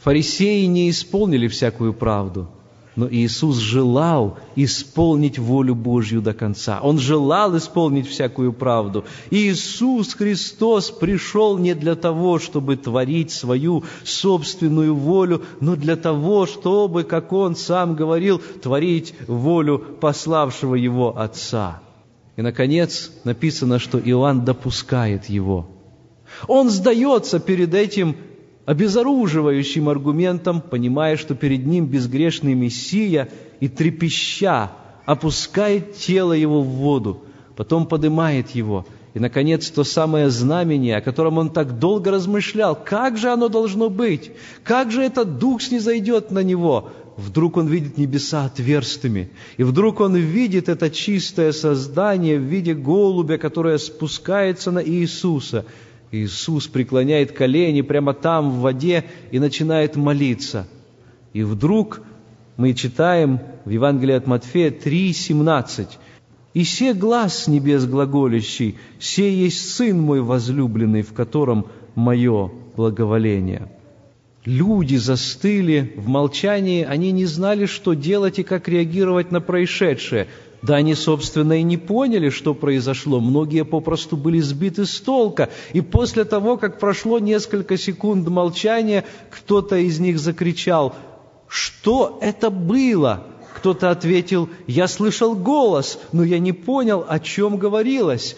Фарисеи 0.02 0.64
не 0.64 0.88
исполнили 0.88 1.46
всякую 1.46 1.92
правду, 1.92 2.48
но 2.96 3.06
Иисус 3.10 3.56
желал 3.58 4.38
исполнить 4.56 5.38
волю 5.38 5.74
Божью 5.74 6.22
до 6.22 6.32
конца. 6.32 6.80
Он 6.82 6.98
желал 6.98 7.56
исполнить 7.56 8.08
всякую 8.08 8.54
правду. 8.54 9.04
Иисус 9.30 10.14
Христос 10.14 10.90
пришел 10.90 11.58
не 11.58 11.74
для 11.74 11.96
того, 11.96 12.38
чтобы 12.38 12.76
творить 12.76 13.30
свою 13.30 13.84
собственную 14.02 14.94
волю, 14.94 15.42
но 15.60 15.76
для 15.76 15.96
того, 15.96 16.46
чтобы, 16.46 17.04
как 17.04 17.32
Он 17.32 17.54
сам 17.54 17.94
говорил, 17.94 18.40
творить 18.62 19.14
волю 19.26 19.78
пославшего 20.00 20.76
Его 20.76 21.18
Отца. 21.18 21.82
И, 22.36 22.42
наконец, 22.42 23.10
написано, 23.24 23.78
что 23.78 23.98
Иоанн 23.98 24.46
допускает 24.46 25.26
Его. 25.26 25.68
Он 26.48 26.70
сдается 26.70 27.38
перед 27.38 27.74
этим 27.74 28.16
обезоруживающим 28.70 29.88
аргументом, 29.88 30.60
понимая, 30.60 31.16
что 31.16 31.34
перед 31.34 31.66
ним 31.66 31.86
безгрешный 31.86 32.54
Мессия, 32.54 33.28
и 33.58 33.66
трепеща 33.66 34.70
опускает 35.06 35.96
тело 35.96 36.34
его 36.34 36.62
в 36.62 36.68
воду, 36.68 37.20
потом 37.56 37.84
поднимает 37.84 38.50
его. 38.50 38.86
И, 39.12 39.18
наконец, 39.18 39.68
то 39.70 39.82
самое 39.82 40.30
знамение, 40.30 40.98
о 40.98 41.00
котором 41.00 41.38
он 41.38 41.50
так 41.50 41.80
долго 41.80 42.12
размышлял, 42.12 42.76
как 42.76 43.18
же 43.18 43.30
оно 43.30 43.48
должно 43.48 43.90
быть, 43.90 44.30
как 44.62 44.92
же 44.92 45.02
этот 45.02 45.38
дух 45.38 45.62
снизойдет 45.62 46.30
на 46.30 46.44
него, 46.44 46.90
вдруг 47.16 47.56
он 47.56 47.66
видит 47.66 47.98
небеса 47.98 48.44
отверстыми, 48.44 49.30
и 49.56 49.64
вдруг 49.64 49.98
он 49.98 50.14
видит 50.14 50.68
это 50.68 50.90
чистое 50.90 51.50
создание 51.50 52.38
в 52.38 52.42
виде 52.42 52.74
голубя, 52.74 53.36
которое 53.36 53.78
спускается 53.78 54.70
на 54.70 54.78
Иисуса– 54.78 55.64
Иисус 56.12 56.66
преклоняет 56.66 57.32
колени 57.32 57.82
прямо 57.82 58.14
там, 58.14 58.50
в 58.50 58.60
воде, 58.60 59.04
и 59.30 59.38
начинает 59.38 59.96
молиться. 59.96 60.66
И 61.32 61.42
вдруг 61.42 62.02
Мы 62.60 62.74
читаем 62.74 63.40
в 63.64 63.70
Евангелии 63.70 64.12
от 64.14 64.26
Матфея 64.26 64.70
3,17. 64.70 65.86
«И 66.52 66.64
се 66.64 66.92
глаз 66.92 67.48
небес 67.48 67.86
глаголящий, 67.86 68.76
се 68.98 69.32
есть 69.32 69.70
Сын 69.70 69.98
мой 69.98 70.20
возлюбленный, 70.20 71.00
в 71.00 71.14
котором 71.14 71.68
мое 71.94 72.50
благоволение». 72.76 73.70
Люди 74.44 74.96
застыли 74.96 75.94
в 75.96 76.08
молчании, 76.08 76.84
они 76.84 77.12
не 77.12 77.24
знали, 77.24 77.64
что 77.64 77.94
делать 77.94 78.38
и 78.38 78.42
как 78.42 78.68
реагировать 78.68 79.32
на 79.32 79.40
происшедшее. 79.40 80.26
Да 80.62 80.76
они, 80.76 80.94
собственно, 80.94 81.58
и 81.58 81.62
не 81.62 81.78
поняли, 81.78 82.28
что 82.28 82.54
произошло. 82.54 83.20
Многие 83.20 83.64
попросту 83.64 84.16
были 84.16 84.40
сбиты 84.40 84.84
с 84.84 85.00
толка. 85.00 85.48
И 85.72 85.80
после 85.80 86.24
того, 86.24 86.58
как 86.58 86.78
прошло 86.78 87.18
несколько 87.18 87.78
секунд 87.78 88.28
молчания, 88.28 89.04
кто-то 89.30 89.76
из 89.76 89.98
них 90.00 90.18
закричал, 90.18 90.94
«Что 91.48 92.18
это 92.20 92.50
было?» 92.50 93.24
Кто-то 93.56 93.90
ответил, 93.90 94.48
«Я 94.66 94.86
слышал 94.86 95.34
голос, 95.34 95.98
но 96.12 96.22
я 96.22 96.38
не 96.38 96.52
понял, 96.52 97.04
о 97.06 97.18
чем 97.18 97.56
говорилось». 97.56 98.36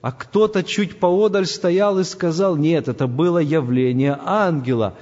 А 0.00 0.12
кто-то 0.12 0.62
чуть 0.62 0.98
поодаль 0.98 1.46
стоял 1.46 1.98
и 1.98 2.04
сказал, 2.04 2.56
«Нет, 2.56 2.88
это 2.88 3.06
было 3.06 3.38
явление 3.38 4.18
ангела». 4.24 4.94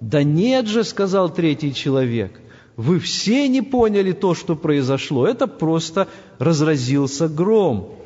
«Да 0.00 0.22
нет 0.22 0.66
же»,— 0.66 0.84
сказал 0.84 1.32
третий 1.32 1.72
человек, 1.72 2.38
«вы 2.76 2.98
все 2.98 3.48
не 3.48 3.62
поняли 3.62 4.12
то, 4.12 4.34
что 4.34 4.56
произошло, 4.56 5.26
это 5.26 5.46
просто 5.46 6.08
разразился 6.38 7.28
гром». 7.28 7.96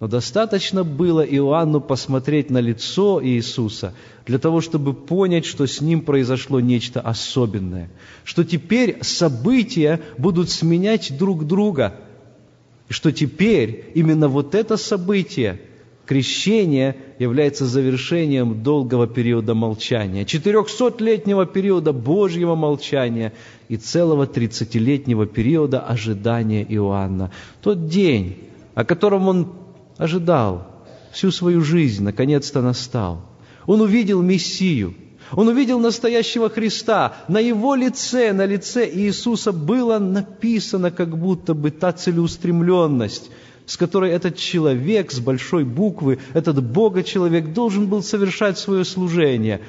Но 0.00 0.06
достаточно 0.06 0.84
было 0.84 1.22
Иоанну 1.22 1.80
посмотреть 1.80 2.50
на 2.50 2.58
лицо 2.58 3.20
Иисуса 3.22 3.94
для 4.26 4.38
того, 4.38 4.60
чтобы 4.60 4.94
понять, 4.94 5.44
что 5.44 5.66
с 5.66 5.80
ним 5.80 6.02
произошло 6.02 6.60
нечто 6.60 7.00
особенное, 7.00 7.90
что 8.22 8.44
теперь 8.44 8.98
события 9.02 10.00
будут 10.16 10.50
сменять 10.50 11.18
друг 11.18 11.46
друга, 11.48 11.96
и 12.88 12.92
что 12.92 13.10
теперь 13.10 13.90
именно 13.94 14.28
вот 14.28 14.54
это 14.54 14.76
событие 14.76 15.60
крещение 16.08 16.96
является 17.18 17.66
завершением 17.66 18.62
долгого 18.62 19.06
периода 19.06 19.54
молчания, 19.54 20.24
четырехсотлетнего 20.24 21.44
периода 21.44 21.92
Божьего 21.92 22.54
молчания 22.54 23.34
и 23.68 23.76
целого 23.76 24.26
тридцатилетнего 24.26 25.26
периода 25.26 25.80
ожидания 25.80 26.64
Иоанна. 26.64 27.30
Тот 27.60 27.88
день, 27.88 28.38
о 28.74 28.86
котором 28.86 29.28
он 29.28 29.52
ожидал 29.98 30.86
всю 31.12 31.30
свою 31.30 31.60
жизнь, 31.60 32.02
наконец-то 32.02 32.62
настал. 32.62 33.20
Он 33.66 33.82
увидел 33.82 34.22
Мессию, 34.22 34.94
он 35.32 35.48
увидел 35.48 35.78
настоящего 35.78 36.48
Христа. 36.48 37.16
На 37.28 37.38
его 37.38 37.74
лице, 37.74 38.32
на 38.32 38.46
лице 38.46 38.88
Иисуса 38.90 39.52
было 39.52 39.98
написано 39.98 40.90
как 40.90 41.18
будто 41.18 41.52
бы 41.52 41.70
та 41.70 41.92
целеустремленность– 41.92 43.30
с 43.68 43.76
которой 43.76 44.10
этот 44.10 44.36
человек 44.36 45.12
с 45.12 45.20
большой 45.20 45.62
буквы, 45.64 46.18
этот 46.32 46.64
Бога-человек 46.64 47.52
должен 47.52 47.86
был 47.86 48.02
совершать 48.02 48.58
свое 48.58 48.82
служение. 48.82 49.60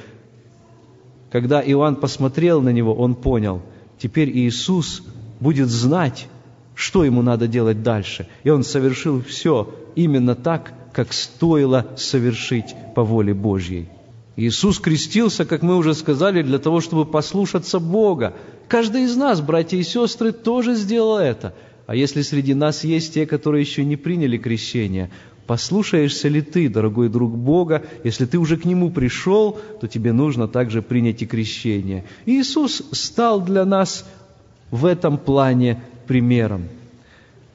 Когда 1.30 1.62
Иоанн 1.62 1.98
посмотрел 1.98 2.62
на 2.62 2.70
него, 2.70 2.96
он 2.96 3.14
понял, 3.14 3.62
теперь 4.00 4.30
Иисус 4.30 5.04
будет 5.42 5.68
знать, 5.68 6.28
что 6.76 7.04
ему 7.04 7.22
надо 7.22 7.50
делать 7.50 7.84
дальше. 7.84 8.26
И 8.46 8.50
он 8.50 8.64
совершил 8.64 9.22
все 9.22 9.70
именно 9.96 10.34
так, 10.34 10.74
как 10.94 11.12
стоило 11.12 11.88
совершить 11.98 12.74
по 12.96 13.04
воле 13.04 13.34
Божьей. 13.34 13.90
Иисус 14.38 14.80
крестился, 14.80 15.44
как 15.44 15.62
мы 15.62 15.76
уже 15.76 15.94
сказали, 15.94 16.42
для 16.42 16.60
того, 16.60 16.80
чтобы 16.80 17.04
послушаться 17.04 17.80
Бога. 17.80 18.34
Каждый 18.70 19.04
из 19.04 19.18
нас, 19.18 19.42
братья 19.42 19.76
и 19.76 19.84
сестры, 19.84 20.32
тоже 20.32 20.76
сделал 20.76 21.18
это– 21.18 21.54
а 21.90 21.96
если 21.96 22.22
среди 22.22 22.54
нас 22.54 22.84
есть 22.84 23.16
те, 23.16 23.26
которые 23.26 23.62
еще 23.62 23.84
не 23.84 23.96
приняли 23.96 24.38
крещение, 24.38 25.10
послушаешься 25.48 26.28
ли 26.28 26.44
ты, 26.44 26.70
дорогой 26.70 27.10
друг 27.10 27.36
Бога, 27.36 27.82
если 28.04 28.28
ты 28.28 28.38
уже 28.38 28.58
к 28.58 28.66
Нему 28.66 28.92
пришел, 28.92 29.60
то 29.82 29.88
тебе 29.88 30.14
нужно 30.14 30.48
также 30.48 30.84
принять 30.84 31.24
и 31.24 31.26
крещение. 31.26 32.06
Иисус 32.28 32.84
стал 32.92 33.42
для 33.42 33.66
нас 33.66 34.06
в 34.70 34.86
этом 34.86 35.18
плане 35.18 35.82
примером. 36.06 36.66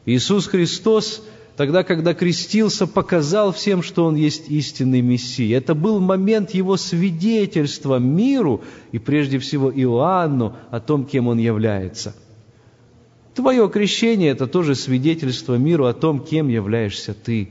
Иисус 0.05 0.49
Христос 0.49 1.23
тогда, 1.57 1.85
когда 1.85 2.13
крестился, 2.13 2.89
показал 2.89 3.53
всем, 3.53 3.85
что 3.85 4.05
Он 4.05 4.17
есть 4.17 4.51
истинный 4.51 5.01
Мессия. 5.01 5.59
Это 5.59 5.77
был 5.77 6.01
момент 6.01 6.51
Его 6.51 6.77
свидетельства 6.77 8.01
миру 8.01 8.63
и 8.91 8.99
прежде 8.99 9.39
всего 9.39 9.71
Иоанну 9.71 10.57
о 10.73 10.81
том, 10.81 11.05
кем 11.05 11.29
Он 11.29 11.39
является– 11.39 12.17
Твое 13.35 13.69
крещение– 13.69 14.31
это 14.33 14.47
тоже 14.47 14.77
свидетельство 14.77 15.57
миру 15.57 15.87
о 15.87 15.93
том, 15.93 16.21
кем 16.21 16.49
являешься 16.49 17.15
ты. 17.15 17.51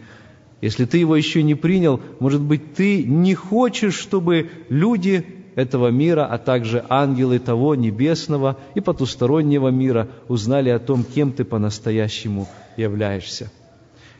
Если 0.61 0.85
ты 0.85 0.97
его 0.97 1.15
еще 1.15 1.43
не 1.43 1.55
принял, 1.55 1.99
может 2.19 2.39
быть, 2.39 2.73
ты 2.73 3.03
не 3.03 3.35
хочешь, 3.35 3.95
чтобы 3.95 4.49
люди 4.69 5.25
этого 5.55 5.89
мира, 5.89 6.25
а 6.25 6.37
также 6.37 6.85
ангелы 6.87 7.37
того 7.39 7.75
небесного 7.75 8.57
и 8.75 8.79
потустороннего 8.79 9.67
мира 9.67 10.07
узнали 10.29 10.69
о 10.69 10.79
том, 10.79 11.03
кем 11.03 11.33
ты 11.33 11.43
по-настоящему 11.43 12.47
являешься. 12.77 13.51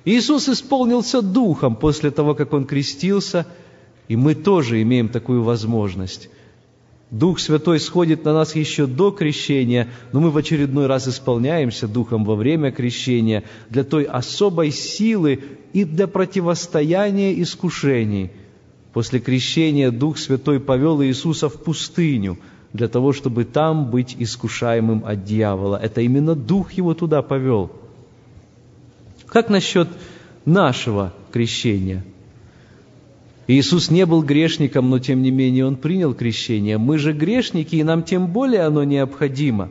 Иисус 0.04 0.50
исполнился 0.50 1.22
Духом 1.22 1.78
после 1.78 2.12
того, 2.12 2.36
как 2.36 2.52
Он 2.52 2.66
крестился, 2.66 3.48
и 4.10 4.18
мы 4.18 4.36
тоже 4.36 4.82
имеем 4.82 5.08
такую 5.08 5.44
возможность– 5.44 6.30
Дух 7.14 7.40
Святой 7.40 7.80
сходит 7.80 8.26
на 8.26 8.34
нас 8.34 8.56
еще 8.56 8.88
до 8.88 9.12
крещения, 9.12 9.88
но 10.14 10.20
мы 10.20 10.32
в 10.32 10.38
очередной 10.38 10.88
раз 10.88 11.08
исполняемся 11.08 11.88
Духом 11.88 12.26
во 12.26 12.34
время 12.34 12.72
крещения 12.72 13.44
для 13.70 13.84
той 13.84 14.04
особой 14.06 14.72
силы 14.72 15.44
и 15.74 15.86
для 15.86 16.08
противостояния 16.08 17.40
искушений. 17.40 18.32
После 18.94 19.20
крещения 19.20 19.92
Дух 19.92 20.18
Святой 20.18 20.60
повел 20.60 21.04
Иисуса 21.04 21.50
в 21.50 21.62
пустыню 21.62 22.40
для 22.74 22.88
того, 22.88 23.14
чтобы 23.14 23.46
там 23.46 23.92
быть 23.92 24.16
искушаемым 24.18 25.04
от 25.06 25.24
дьявола. 25.24 25.80
Это 25.80 26.02
именно 26.02 26.34
Дух 26.34 26.72
его 26.72 26.96
туда 26.96 27.22
повел. 27.22 27.72
Как 29.28 29.50
насчет 29.50 29.88
нашего 30.46 31.14
крещения– 31.32 32.04
Иисус 33.54 33.92
не 33.92 34.06
был 34.06 34.24
грешником, 34.24 34.90
но 34.90 35.00
тем 35.00 35.22
не 35.22 35.30
менее 35.30 35.68
Он 35.68 35.76
принял 35.76 36.14
крещение. 36.14 36.78
Мы 36.78 36.98
же 36.98 37.14
грешники, 37.14 37.76
и 37.76 37.84
нам 37.84 38.02
тем 38.04 38.28
более 38.28 38.62
оно 38.62 38.84
необходимо. 38.84 39.70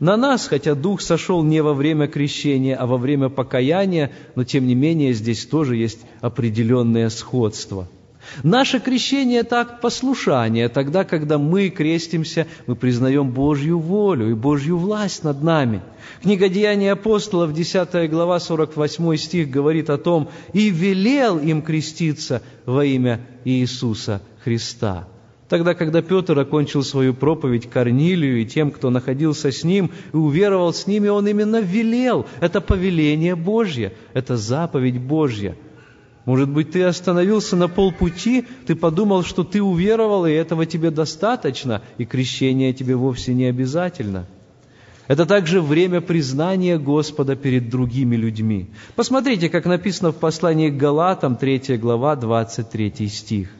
На 0.00 0.16
нас, 0.16 0.48
хотя 0.48 0.74
Дух 0.74 1.00
сошел 1.00 1.44
не 1.44 1.62
во 1.62 1.72
время 1.72 2.08
крещения, 2.08 2.74
а 2.74 2.86
во 2.86 2.96
время 2.96 3.28
покаяния, 3.28 4.10
но 4.34 4.42
тем 4.42 4.66
не 4.66 4.74
менее 4.74 5.12
здесь 5.12 5.46
тоже 5.46 5.76
есть 5.76 6.00
определенное 6.20 7.10
сходство– 7.10 7.88
Наше 8.42 8.80
крещение– 8.80 9.40
это 9.40 9.60
акт 9.60 9.80
послушания. 9.80 10.68
Тогда, 10.68 11.04
когда 11.04 11.38
мы 11.38 11.68
крестимся, 11.68 12.46
мы 12.66 12.74
признаем 12.74 13.30
Божью 13.30 13.78
волю 13.78 14.30
и 14.30 14.34
Божью 14.34 14.76
власть 14.76 15.24
над 15.24 15.42
нами. 15.42 15.82
Книга 16.22 16.48
Деяний 16.48 16.90
апостолов, 16.90 17.52
10 17.52 18.10
глава, 18.10 18.40
48 18.40 19.16
стих 19.16 19.50
говорит 19.50 19.90
о 19.90 19.98
том, 19.98 20.28
«И 20.52 20.70
велел 20.70 21.38
им 21.38 21.62
креститься 21.62 22.42
во 22.66 22.84
имя 22.84 23.20
Иисуса 23.44 24.20
Христа». 24.42 25.06
Тогда, 25.48 25.74
когда 25.74 26.00
Петр 26.00 26.38
окончил 26.38 26.82
свою 26.82 27.14
проповедь 27.14 27.70
Корнилию 27.70 28.40
и 28.40 28.46
тем, 28.46 28.70
кто 28.70 28.90
находился 28.90 29.52
с 29.52 29.62
ним 29.62 29.90
и 30.12 30.16
уверовал 30.16 30.72
с 30.72 30.86
ними, 30.86 31.08
он 31.08 31.28
именно 31.28 31.60
велел. 31.60 32.26
Это 32.40 32.60
повеление 32.60 33.36
Божье, 33.36 33.92
это 34.14 34.36
заповедь 34.36 34.98
Божья– 34.98 35.56
может 36.24 36.48
быть, 36.48 36.72
ты 36.72 36.82
остановился 36.82 37.54
на 37.54 37.68
полпути, 37.68 38.46
ты 38.66 38.74
подумал, 38.74 39.24
что 39.24 39.44
ты 39.44 39.62
уверовал, 39.62 40.24
и 40.26 40.32
этого 40.32 40.64
тебе 40.64 40.90
достаточно, 40.90 41.82
и 41.98 42.06
крещение 42.06 42.72
тебе 42.72 42.96
вовсе 42.96 43.34
не 43.34 43.44
обязательно. 43.44 44.26
Это 45.06 45.26
также 45.26 45.60
время 45.60 46.00
признания 46.00 46.78
Господа 46.78 47.36
перед 47.36 47.68
другими 47.68 48.16
людьми. 48.16 48.70
Посмотрите, 48.96 49.50
как 49.50 49.66
написано 49.66 50.12
в 50.12 50.16
послании 50.16 50.70
к 50.70 50.78
Галатам, 50.78 51.36
3 51.36 51.76
глава, 51.76 52.16
23 52.16 53.08
стих. 53.08 53.50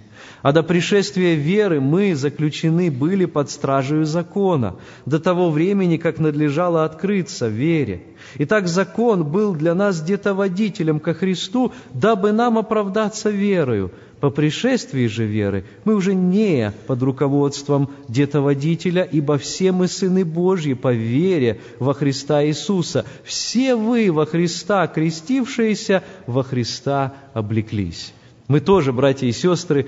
А 0.45 0.53
до 0.53 0.63
пришествия 0.63 1.37
веры 1.37 1.81
мы 1.81 2.15
заключены 2.15 2.91
были 2.91 3.25
под 3.25 3.49
стражей 3.49 4.05
закона, 4.05 4.77
до 5.07 5.19
того 5.19 5.51
времени, 5.51 5.97
как 5.97 6.19
надлежало 6.19 6.85
открыться 6.85 7.49
вере. 7.49 8.03
Итак, 8.37 8.69
закон 8.69 9.25
был 9.25 9.55
для 9.55 9.75
нас 9.75 10.03
где-то 10.03 10.35
водителем 10.35 11.01
ко 11.01 11.15
Христу, 11.15 11.73
дабы 11.95 12.33
нам 12.33 12.59
оправдаться 12.59 13.31
верою. 13.31 13.91
По 14.21 14.29
пришествии 14.29 15.07
же 15.07 15.25
веры 15.25 15.65
мы 15.87 15.95
уже 15.95 16.15
не 16.15 16.75
под 16.87 17.03
руководством 17.03 17.89
детоводителя, 18.09 19.03
ибо 19.03 19.39
все 19.39 19.73
мы 19.73 19.89
сыны 19.89 20.27
Божьи 20.27 20.75
по 20.75 20.93
вере 20.93 21.63
во 21.79 21.95
Христа 21.95 22.45
Иисуса. 22.45 23.07
Все 23.25 23.77
вы 23.77 24.13
во 24.13 24.27
Христа 24.27 24.87
крестившиеся, 24.89 26.03
во 26.27 26.43
Христа 26.43 27.15
облеклись. 27.33 28.13
Мы 28.47 28.61
тоже, 28.61 28.93
братья 28.93 29.27
и 29.27 29.33
сестры, 29.33 29.87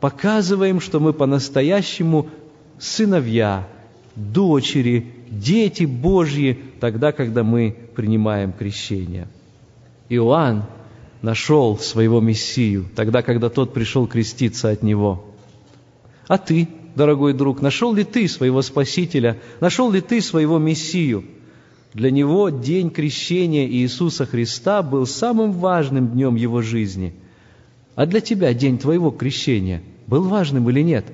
показываем, 0.00 0.80
что 0.80 1.00
мы 1.00 1.12
по-настоящему 1.12 2.28
сыновья 2.78 3.66
дочери, 4.14 5.06
дети 5.30 5.84
Божьи, 5.84 6.58
тогда, 6.80 7.12
когда 7.12 7.42
мы 7.42 7.76
принимаем 7.94 8.52
крещение. 8.52 9.28
Иоанн 10.08 10.64
нашел 11.22 11.78
своего 11.78 12.20
Мессию, 12.20 12.86
тогда, 12.94 13.22
когда 13.22 13.48
тот 13.48 13.72
пришел 13.72 14.06
креститься 14.06 14.70
от 14.70 14.82
него. 14.82 15.24
А 16.28 16.38
ты, 16.38 16.68
дорогой 16.94 17.34
друг, 17.34 17.60
нашел 17.60 17.94
ли 17.94 18.04
ты 18.04 18.28
своего 18.28 18.62
Спасителя, 18.62 19.38
нашел 19.60 19.90
ли 19.90 20.00
ты 20.00 20.20
своего 20.20 20.58
Мессию? 20.58 21.24
Для 21.94 22.10
него 22.10 22.50
день 22.50 22.90
крещения 22.90 23.66
Иисуса 23.66 24.26
Христа 24.26 24.82
был 24.82 25.06
самым 25.06 25.52
важным 25.52 26.08
днем 26.08 26.34
его 26.34 26.60
жизни. 26.60 27.14
А 27.96 28.06
для 28.06 28.20
тебя 28.20 28.54
день 28.54 28.78
твоего 28.78 29.10
крещения 29.10 29.82
был 30.06 30.22
важным 30.28 30.70
или 30.70 30.82
нет? 30.82 31.06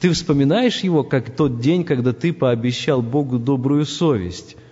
Ты 0.00 0.10
вспоминаешь 0.10 0.80
его, 0.80 1.04
как 1.04 1.36
тот 1.36 1.60
день, 1.60 1.84
когда 1.84 2.12
ты 2.12 2.32
пообещал 2.32 3.00
Богу 3.00 3.38
добрую 3.38 3.86
совесть– 3.86 4.56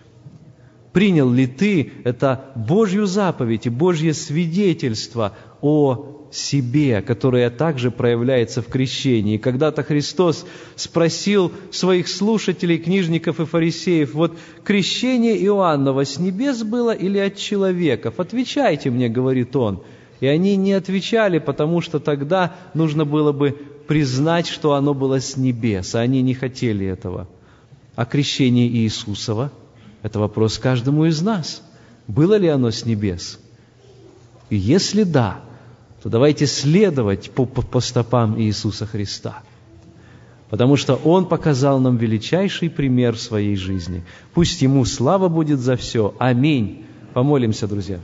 Принял 0.92 1.30
ли 1.30 1.46
ты 1.46 1.92
это 2.04 2.46
Божью 2.56 3.06
заповедь 3.06 3.66
и 3.66 3.70
Божье 3.70 4.14
свидетельство 4.14 5.36
о 5.60 6.28
себе, 6.32 7.02
которое 7.02 7.50
также 7.50 7.90
проявляется 7.90 8.62
в 8.62 8.66
крещении. 8.66 9.38
Когда-то 9.38 9.82
Христос 9.82 10.44
спросил 10.76 11.52
своих 11.70 12.08
слушателей, 12.08 12.78
книжников 12.78 13.40
и 13.40 13.46
фарисеев, 13.46 14.12
вот 14.14 14.36
крещение 14.64 15.42
Иоаннова 15.44 16.04
с 16.04 16.18
небес 16.18 16.62
было 16.64 16.90
или 16.90 17.18
от 17.18 17.36
человеков? 17.36 18.18
Отвечайте 18.18 18.90
мне, 18.90 19.08
говорит 19.08 19.54
он. 19.56 19.82
И 20.20 20.26
они 20.26 20.56
не 20.56 20.72
отвечали, 20.72 21.38
потому 21.38 21.80
что 21.80 22.00
тогда 22.00 22.54
нужно 22.74 23.04
было 23.04 23.32
бы 23.32 23.56
признать, 23.86 24.46
что 24.46 24.74
оно 24.74 24.94
было 24.94 25.20
с 25.20 25.36
небес, 25.36 25.94
а 25.94 26.00
они 26.00 26.22
не 26.22 26.34
хотели 26.34 26.86
этого. 26.86 27.28
А 27.96 28.04
крещение 28.04 28.68
Иисусова– 28.68 29.50
это 30.02 30.18
вопрос 30.18 30.58
каждому 30.58 31.06
из 31.06 31.22
нас. 31.22 31.62
Было 32.06 32.34
ли 32.34 32.48
оно 32.48 32.70
с 32.70 32.84
небес? 32.84 33.38
И 34.50 34.56
если 34.56 35.04
да, 35.04 35.40
то 36.02 36.08
давайте 36.08 36.46
следовать 36.46 37.30
по, 37.30 37.44
по, 37.44 37.62
по 37.62 37.80
стопам 37.80 38.40
Иисуса 38.40 38.86
Христа. 38.86 39.42
Потому 40.48 40.76
что 40.76 40.94
Он 40.94 41.26
показал 41.26 41.78
нам 41.80 41.96
величайший 41.96 42.70
пример 42.70 43.14
в 43.14 43.20
своей 43.20 43.56
жизни. 43.56 44.04
Пусть 44.32 44.62
Ему 44.62 44.84
слава 44.84 45.28
будет 45.28 45.60
за 45.60 45.76
все. 45.76 46.14
Аминь. 46.18 46.86
Помолимся, 47.12 47.66
друзья. 47.66 47.98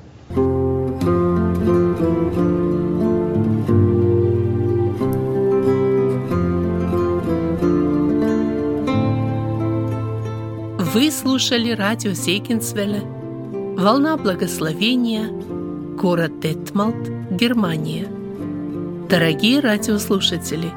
Вы 10.94 11.10
слушали 11.10 11.72
радио 11.72 12.12
Зейгенсвелле 12.12 13.00
«Волна 13.76 14.16
благословения», 14.16 15.26
город 15.96 16.38
Детмалт, 16.38 17.08
Германия. 17.32 18.06
Дорогие 19.08 19.58
радиослушатели, 19.58 20.70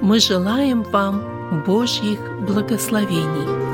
мы 0.00 0.20
желаем 0.20 0.84
вам 0.84 1.22
Божьих 1.66 2.18
благословений. 2.46 3.67